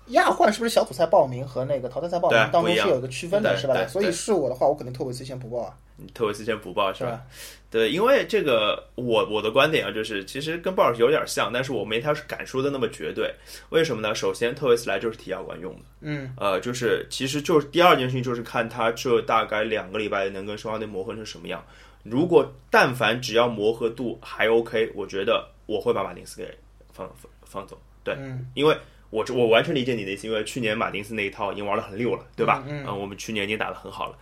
[0.08, 3.88] 亚冠是不是小组赛报名和那个淘汰赛报名当中是有一个区分的，是吧？
[3.88, 7.22] 所以是我的话，我肯定特维斯先不报啊，你特维斯先不报是吧？
[7.70, 13.34] 对，因为这个我我的观点啊，就是其实跟鲍老师有点像，但是我没他敢说的那么绝对。
[13.70, 14.15] 为什么呢？
[14.15, 21.63] 首先，特维斯来就是踢亚冠用的，嗯，呃，就是其实就是第二件事情就是看他这大概两个礼拜能跟申花队磨合成什么样。
[22.10, 26.58] 如果但凡只要磨合度还 OK，我觉得我会把马丁斯给
[26.91, 27.80] 放放放走。
[28.04, 28.78] 对，嗯因为
[29.10, 32.63] 我这我完全理解你的意思，因为去年马丁斯那一套已经玩的很溜了，对吧？
[32.67, 34.17] 嗯我们去年已经打得很好了。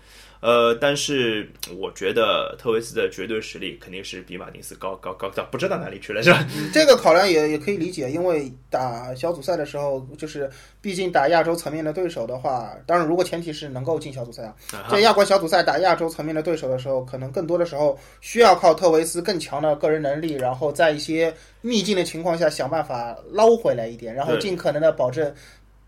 [0.46, 6.46] 呃，但是我觉得特维斯的绝对实力肯定是比马丁斯高高高到不知道哪里去了，是吧？
[6.56, 10.48] 嗯 这个考量也也可以理解，因为打小组赛的时候，就是
[10.82, 14.56] 毕竟打亚洲层面的对手的话，当然如果前提是能够进小组赛啊，
[14.88, 25.34] 在亚冠小组赛打亚洲层面的对手的时候，可能更多的时候需要靠特维斯更强的个人能力，然后在一些逆境的情况下想办法捞回来一点，然后尽可能的保证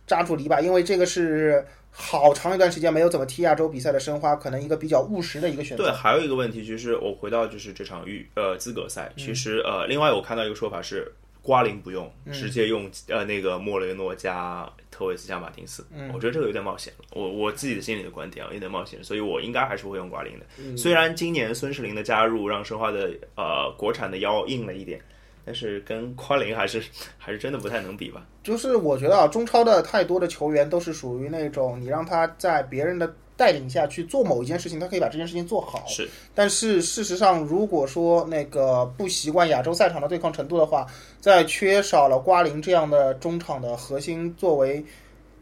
[0.07, 1.63] 扎住篱笆，因为这个是
[1.99, 5.83] 好长一段时间没有怎么踢亚洲比赛的申花，可能一个比较务实的一个选择。
[5.83, 17.05] 对，还有一个问题就是，我回到就是这场预呃资格赛，其实呃，另外我看到一个说法是，瓜林不用，直接用呃那个莫雷诺加特维斯加马丁斯，我觉得这个有点冒险了。
[17.13, 20.77] 我我自己的心里的观点啊，有点冒险，所以我应该还是会用瓜林的。
[20.77, 25.01] 虽然今年孙世林的加入让申花的呃国产的腰硬了一点，
[25.47, 26.83] 但是跟瓜林还是
[27.17, 28.27] 还是真的不太能比吧。
[28.43, 35.85] 就是我觉得啊，中超的太多的球员都是属于那种你让他在别人的带领下去做某一件事情，他可以把这件事情做好。
[35.87, 36.05] 是，
[36.35, 40.85] 但是事实上，如果说那个不习惯亚洲赛场的对抗程度的话，
[41.21, 44.83] 在缺少了瓜林这样的中场的核心作为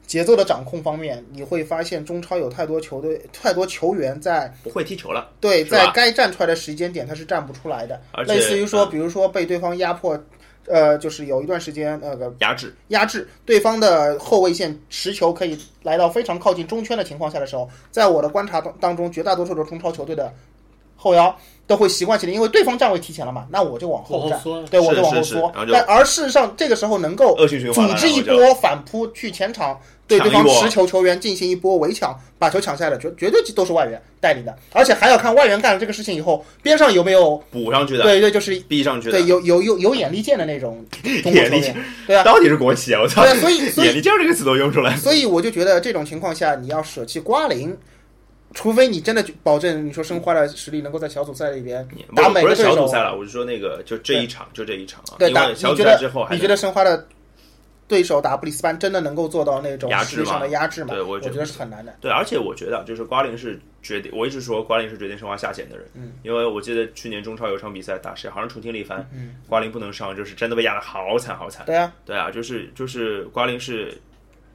[0.06, 8.00] 节奏的掌控方面，你会发现中超有太多球队、太多球员在不会踢球了，对在该站出来的时间点他是站不出来的。
[8.28, 10.18] 类似于说，嗯比如说被对方压迫，
[10.68, 12.76] 呃，就是有一段时间那个压制。
[12.90, 20.32] 压制对方的后卫线持球可以来到非常靠近中圈的情况下的时候，在我的观察当当中，绝大多数的中超球队的
[20.96, 21.36] 后腰
[21.68, 40.86] 都会习惯性的，因为对方站位提前了嘛，那我就往后站，往后缩对我就往后缩但而事实上，这个时候能够组织一波反扑，去前场对对方持球球员进行一波围抢，把球抢下来的，绝绝对都是外援带领的，而且还要看外援干了这个事情以后，边上有没有补上去的，对对，就是逼上去的，对有有有有眼力见的那种
[41.24, 43.02] 中国球员，对啊，到底是国企啊！
[43.02, 44.96] 我操，对啊，所以所以眼力见这个词都用出来。
[44.96, 47.76] 所以我就觉得这种情况下，你要舍弃瓜林，
[48.54, 55.18] 除非你真的就保证你说申花的实力能够在小组赛里边不打每不是个对手，小组赛了，我是说那个就这一场，就这一场啊。
[55.18, 57.08] 对打，小你觉得组赛之后还你觉得申花的
[57.88, 60.94] 对手打布里斯班真的能够做到那种压制实力上的吗压制吗？
[60.94, 61.96] 对我觉得是很难的。
[62.02, 65.86] 对，而且我觉得就是瓜林是决定，我一直说瓜林是决定申花下线的人。
[65.94, 71.66] 嗯，因为我记得去年中超有场比赛打谁，好像重庆力帆，嗯，瓜林不能上，就是真的被压得好惨好惨。
[71.66, 73.94] 对啊，对啊，就是就是瓜林是。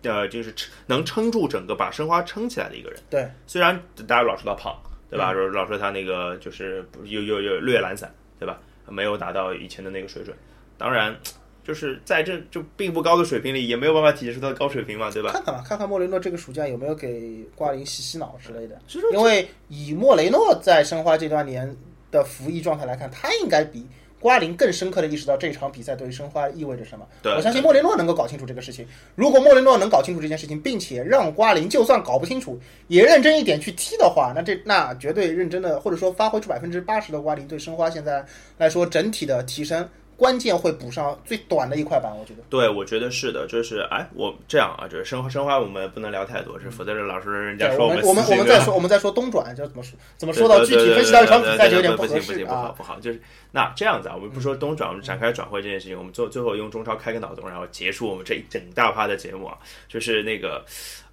[0.03, 2.99] 呃，就是撑能撑住整个把申花撑起来的一个人。
[3.11, 4.75] 对，虽然大家老说他胖，
[5.11, 5.31] 对嗯吧？
[5.31, 8.59] 老老说他那个就是有有有略懒散，对吧？
[8.89, 10.35] 没有达到以前的那个水准。
[10.79, 11.15] 当然，
[11.71, 15.31] 就是在这就并不高的水平里，也没有办法体现出他的高水平嘛，对吧？
[15.31, 18.77] 看看吧，看看莫雷诺这个暑假有没有给瓜林洗洗脑之类的。
[19.13, 21.73] 因为以莫雷诺在申花这段年
[22.11, 23.87] 的服役状态来看，他应该比
[24.19, 27.07] 瓜林更深刻的意识到这场比赛对于申花意味着什么。
[27.23, 28.85] 对我相信莫雷诺能够搞清楚这个事情。
[29.15, 38.27] 如果莫雷诺能搞清楚这件事情，并且让瓜林就算搞不清楚，也认真一点去踢的话，那这那绝对认真的，或者说发挥出百分之八十的瓜林，对申花现在
[38.59, 39.89] 来说整体的提升。
[40.21, 42.43] 关键会补上最短的一块板，我觉得。
[42.51, 52.37] 对，我觉得是的，就是哎，我这样啊，就是申花申花我们不能聊太多，是否则这老是人家，说我们我们私信对吧我们再说我们再说东转，就怎么说怎么说到具体分析到一场比赛就有点不行不合适啊。
[52.37, 53.19] 行不好不好，就是
[53.53, 59.57] 那这样子啊，我们不说东转，我们展开转会这件事情，我们最最后用中超开个脑洞，然后结束我们这一整大趴的节目啊，
[59.89, 60.63] 就是那个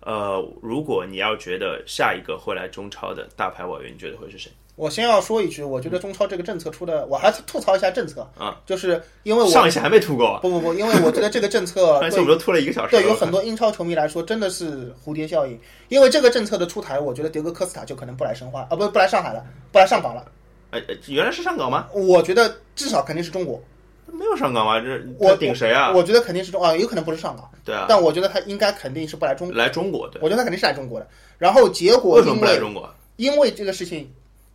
[0.02, 4.52] 呃，如果你要觉得下一个会来中超的大牌外援，你觉得会是谁？
[4.78, 15.60] 我先要说一句，我觉得中超这个政策出的，我还是吐槽一下政策啊，就是因为我上一期还没吐够啊，不不不，因为我觉得这个政策上一期我们都吐了一个小时，对有很多英超球迷来说真的是蝴蝶效应，
[15.90, 20.24] 因为这个政策的出台，我觉得迭戈科斯塔就可能不来申花啊，不不来上海了，不来上港了。
[20.70, 21.88] 哎，哎原来是上港吗？
[21.92, 23.60] 我觉得至少肯定是中国，
[24.06, 24.80] 没有上港吗？
[24.80, 25.92] 这我顶谁啊？
[25.92, 31.08] 我觉得肯定是中啊，有可能不是上港，对啊，但我觉得他应该肯定是不来中，来中国对，我觉得他肯定是来中国的。
[31.40, 32.94] 然后结果为什么因为不来中国？
[33.16, 34.08] 因为这个事情，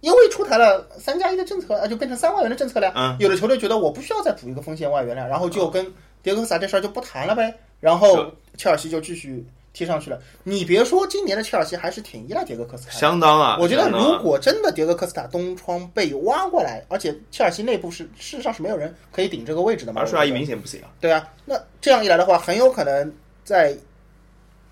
[0.02, 2.92] 因为出台了三加一的政策，啊，就变成三外援的政策了。
[2.94, 5.86] 嗯，有的球队觉得我不需要再补一个锋线外援了，然后就跟
[6.24, 7.54] 迭戈科斯塔这事儿就不谈了呗。
[7.78, 10.18] 然后切尔西就继续踢上去了。
[10.42, 12.98] 你别说，今年的切尔西还是挺依赖迭戈科斯塔的。
[12.98, 13.56] 相当啊！
[13.60, 20.02] 我觉得，如果真的迭戈科斯塔东窗被挖过来，而且切尔西内部是事实上是没有人可以顶这个位置的嘛。
[20.02, 20.90] 马舒阿姨明显不行啊。
[21.00, 23.12] 对啊，那这样一来的话，很有可能
[23.44, 23.76] 在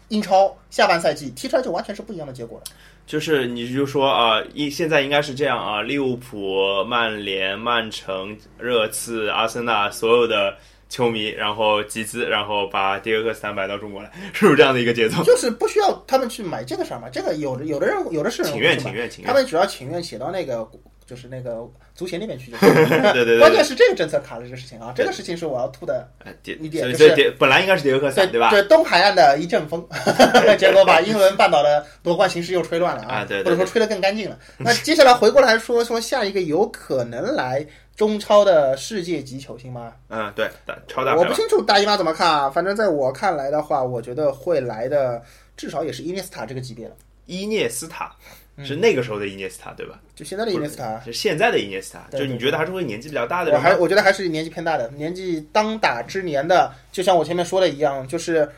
[0.08, 2.64] 英超下半赛季踢出来就完全是不一样的结果了。
[3.10, 10.56] 就是你就说啊，一现在应该是这样啊，利物浦、曼联、曼城、热刺、阿森纳所有的
[10.88, 15.24] 球迷，然后集资，然后把迭戈科斯坦买到中国来， 是不是这样的一个节奏？
[15.24, 19.26] 就是不需要他们去买这个事儿嘛，这个有的有的人有的是情愿情愿情愿。
[19.26, 20.64] 他们主要情愿写到那个
[21.10, 26.06] 就是那个足协那边去就 对对对关键是这个政策卡了这个事情啊，这个事情是我要吐的。
[26.24, 28.50] 哎迭一点就是本来应该是迭戈克对赛对吧？
[28.50, 29.84] 对，东海岸的一阵风，
[30.56, 34.38] 结果把英伦半岛的夺冠形势又吹乱了啊对对或者说吹得更干净了。
[34.58, 37.66] 那 接下来回过来说说下一个有可能来
[37.96, 39.92] 中超的世界级球星吗？
[40.10, 41.16] 嗯，对，大超大。
[41.16, 45.20] 我不清楚大姨妈怎么看啊，反正在我看来的话，我觉得会来的
[45.56, 46.94] 至少也是伊涅斯塔这个级别了，
[47.26, 50.00] 伊涅斯塔嗯是那个时候的伊涅斯塔对吧？
[50.14, 51.00] 就现在的伊涅斯塔。
[51.04, 53.58] 是现在的伊涅斯塔，就你觉得还是会年纪比较大的我？
[53.58, 58.48] 还我觉得还是年纪偏大的，年纪当打之年的，就像我前面说的一样，就是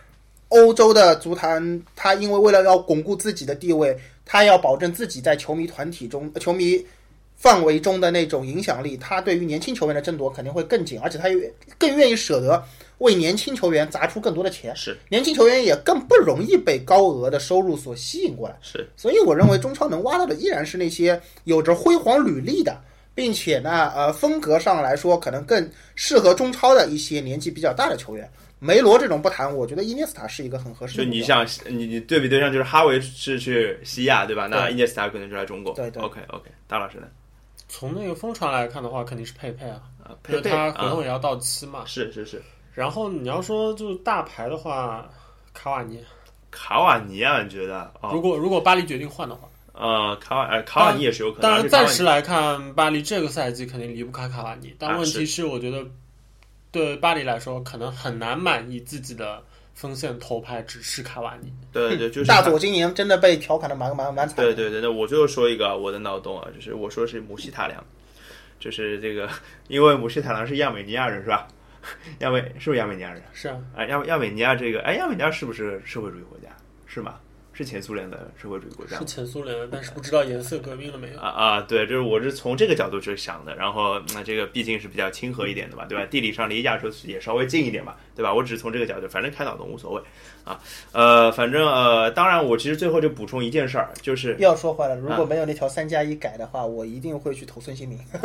[0.49, 6.85] 欧洲的足坛，他因为为了要巩固自己的地位，他要保证自己在球迷团体中、呃球迷
[7.37, 12.63] 范围中的那种影响力，他对于年轻球员的争夺肯定会更紧，而且他也更愿意舍得
[13.03, 18.57] 为年轻球员砸出更多的钱，是年轻球员也更不容易被高额的收入所吸引过来。
[18.63, 22.81] 是，所以我认为中超能挖到的依然是那些有着辉煌履历的，
[23.15, 28.31] 并且呢，呃，风格上来说可能更适合中超的一些年纪比较大的球员。
[28.59, 31.05] 梅罗这种不谈，我觉得伊涅斯塔是一个很合适的。
[31.05, 34.47] 就你像你你对比对象就是哈维是去西亚对吧？
[34.47, 35.75] 那伊涅斯塔可能就来中国。
[35.75, 37.09] 对对 OK OK，大老师呢？
[37.69, 41.83] 从那个风传来看的话，肯定是佩佩啊，啊，佩佩啊，他合同也要到期嘛。
[41.87, 42.41] 是是是，
[42.75, 45.09] 然后你要说就是大牌的话，
[45.53, 46.03] 卡瓦尼，
[46.51, 47.93] 卡瓦尼啊，你觉得？
[48.01, 51.43] 哦，如果如果巴黎决定换的话，呃，卡瓦呃卡瓦尼也是有可能。
[51.43, 55.85] 当然而且卡瓦尼暂时来看，巴黎这个赛季肯定离不开卡瓦尼，但啊问题是我觉得
[56.71, 59.43] 对巴黎来说可能很难满意自己的
[59.75, 61.53] 锋线头牌只是卡瓦尼。
[61.73, 64.55] 对对，就是大佐今年真的被调侃的蛮蛮蛮惨对。
[64.55, 67.83] 对对对，那我最后说一个我的脑洞啊，就是我说是姆希塔良，
[68.59, 69.29] 就是这个，
[69.69, 71.47] 因为姆希塔良是亚美尼亚人是吧？
[72.21, 73.23] 亚美是不是亚美尼亚人？
[73.33, 76.49] 是啊，啊，亚亚美尼亚这个，哎，亚美尼亚是不是社会主义国家？
[76.87, 77.19] 是吗？
[77.53, 79.05] 是前苏联的社会主义国家是。
[79.05, 81.19] 前苏联的，但是不知道颜色革命了没有。
[81.19, 83.55] 啊啊，对，就是我是从这个角度去想的。
[83.55, 86.07] 然后那、这个毕竟是比较亲和一点的嘛，对吧？
[86.07, 88.33] 地理上离亚洲也稍微近一点嘛，对吧？
[88.33, 90.03] 我只是从这个角度，反正开脑洞无所谓
[90.45, 90.59] 啊。
[90.93, 97.99] 呃，反正呃，当然我其实最后就补充一件事儿，就是又要说回来了，如果没有那条三加一改的话，我一定会去投孙兴民。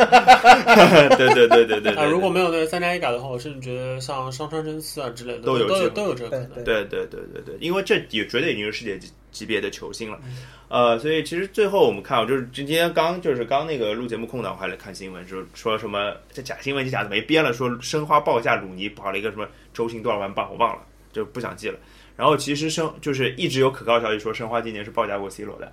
[1.18, 6.64] 对对对对对啊，如果没有那个三加一改的话，我甚至觉得像上川真司啊之类的都有都有都有这个可能。
[6.64, 10.20] 对对对对对对，因为这也绝对已经是世界级级别的球星了，
[10.68, 20.82] 呃，所以其实最后我们看，啊，就是今天刚就是刚那个录节目空档，我还来看新闻，就是说什么这假新闻就假的没编了，说申花报价鲁尼跑了一个什么周薪多少万镑，我忘了，
[21.14, 21.78] 就不想记了。
[22.16, 25.72] 然后其实申就是一直有可靠消息说申花今年是报价过 C 罗的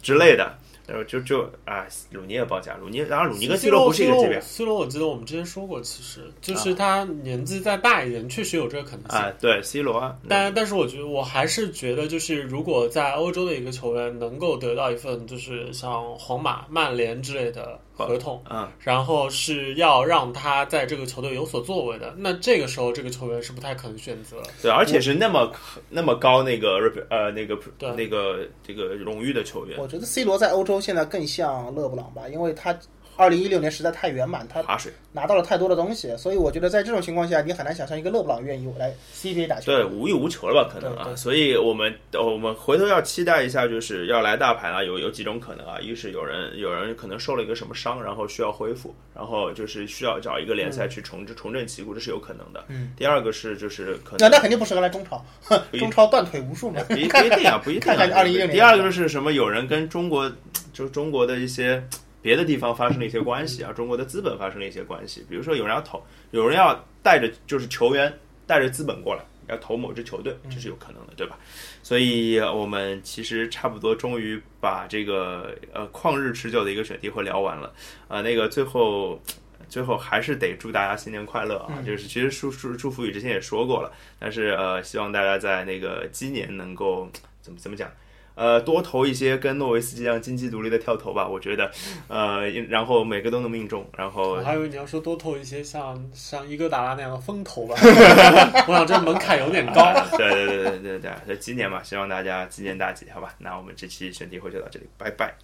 [0.00, 0.56] 之类的，
[1.04, 9.18] 就就啊鲁尼也报价，鲁尼然后鲁尼跟 C 罗不是一个级别 C 罗我记得我们之前说过，其实就是他年纪再大一点，确实有这个可能性。
[9.18, 24.36] 啊，对 C 罗啊，但但是我觉得我还是觉得，就是如果在欧洲的一个球员能够得到一份就是像皇马、曼联之类的合同，嗯，然后是要让他在这个球队有所作为的，那这个时候这个球员是不太可能选择。
[24.62, 25.52] 对，而且是那么
[25.88, 26.78] 那么高那个
[27.10, 27.58] 呃那个
[27.96, 32.76] 那个这个荣誉的球员，我觉得 C 罗在欧洲现在更像勒布朗吧，因为他
[33.20, 34.64] 二零一六年实在太圆满，他。
[35.12, 39.72] 拿到了太多的东西，所以我觉得在这种情况下，你很难想象一个勒布朗愿意来 CBA 打球。
[39.72, 40.70] 对，无欲无求了吧？
[40.72, 52.64] 可能啊，所以我们呃我们回头要期待一下，就是要来大牌啊，有有几种可能啊，一是有人有人可能受了一个什么伤，然后需要恢复，然后就是需要找一个联赛去重置、重振旗鼓，这是有可能的。
[52.68, 55.24] 嗯，第二个是就是可那能那肯定不适合来中超，
[55.72, 56.80] 中超断腿无数嘛。
[56.88, 57.96] 不一定啊，不一定、啊。
[57.96, 60.30] 看看2016年第二个就是什么，有人跟中国
[60.72, 61.82] 就是中国的一些
[62.22, 68.12] 别的地方发生了一些关系啊，中国的资本发生了一些关系，比如说有人要投，有人要带着就是球员
[68.46, 69.24] 带着资本过来。
[69.48, 71.36] 要投某支球队，这是有可能的，对吧？
[71.82, 77.66] 所以我们其实差不多终于把这个呃旷日持久的一个选题会聊完了
[78.06, 78.22] 啊、呃。
[78.22, 79.20] 那个最后
[79.68, 81.82] 最后还是得祝大家新年快乐啊！
[81.84, 83.90] 就是其实祝祝祝福语之前也说过了，
[84.20, 87.10] 但是呃，希望大家在那个今年能够
[87.40, 87.90] 怎么怎么讲。
[88.34, 91.70] 呃，多投一些跟诺维斯基一样经济独立的跳投吧，我觉得，
[92.08, 97.74] 呃，然后每个都能命中，然后我还以为你要说多投一些像像伊戈达拉那样的风投吧，
[98.66, 99.92] 我想这门槛有点高。
[100.16, 103.34] 对对对对对对，这今年嘛，希望大家鸡年大吉，好吧？
[103.38, 105.34] 那我们这期选题会就到这里，拜拜。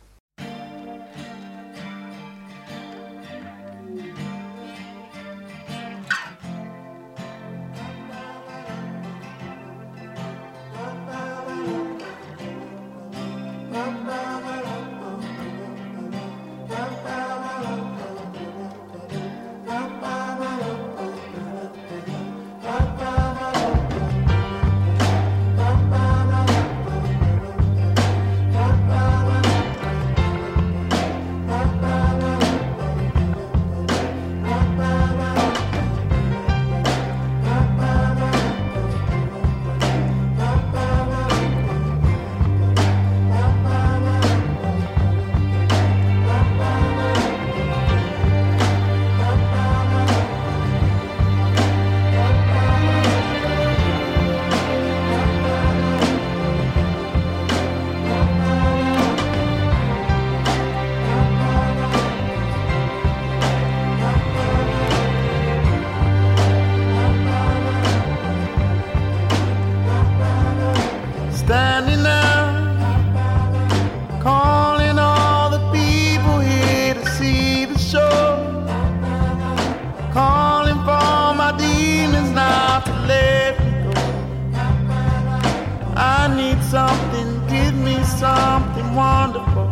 [85.99, 89.66] I need something, give me something wonderful.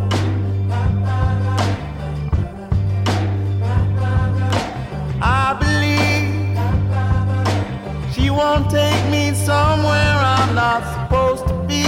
[5.20, 6.56] I believe
[8.14, 11.84] she won't take me somewhere I'm not supposed to be.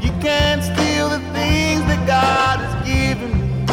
[0.00, 3.66] You can't steal the things that God has given me.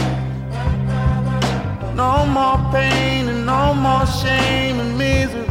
[1.96, 5.51] No more pain and no more shame and misery.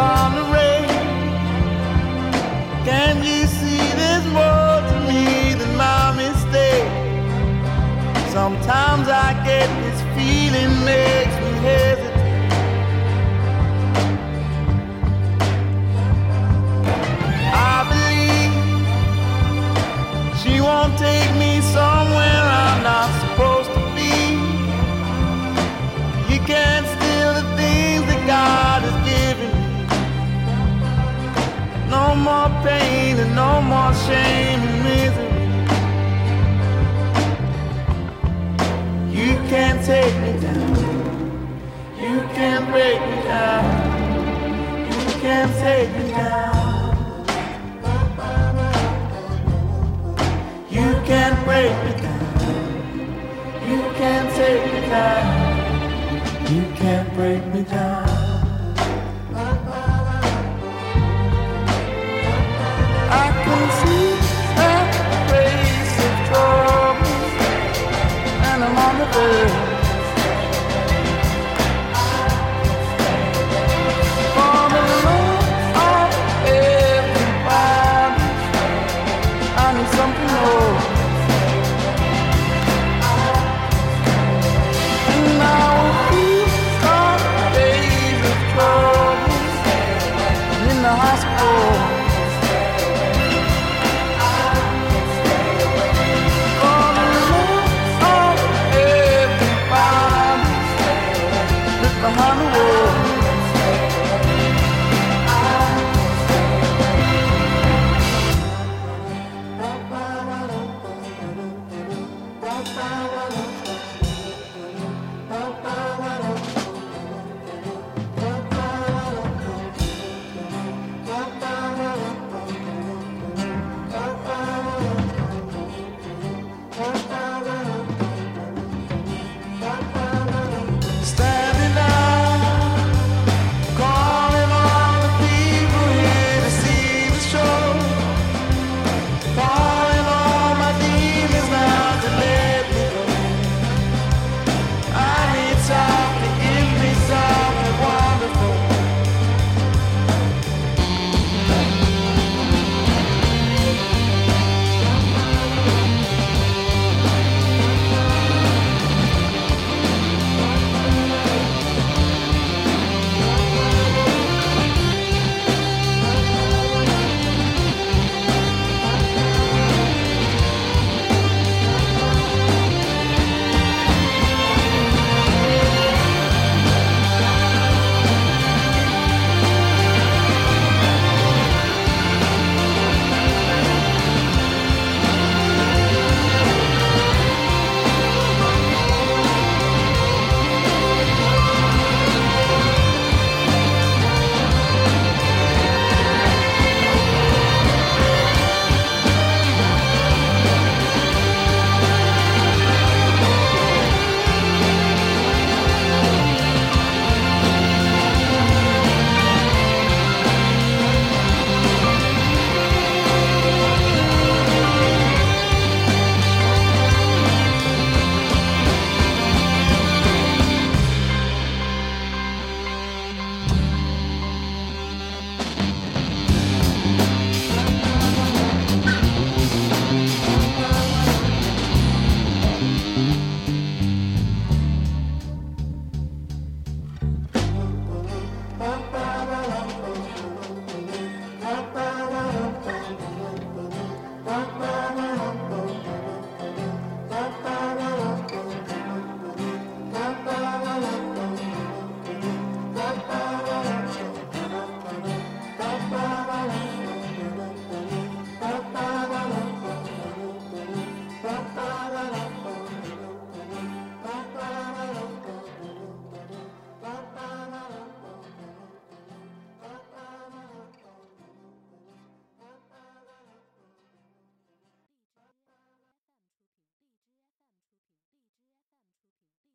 [0.00, 0.88] Supposed to tolerate?
[2.84, 6.88] Can you see there's more to me than my mistake?
[8.32, 12.08] Sometimes I get this feeling makes me hesitate.
[17.52, 18.52] I believe
[20.40, 23.19] she won't take me somewhere I'm not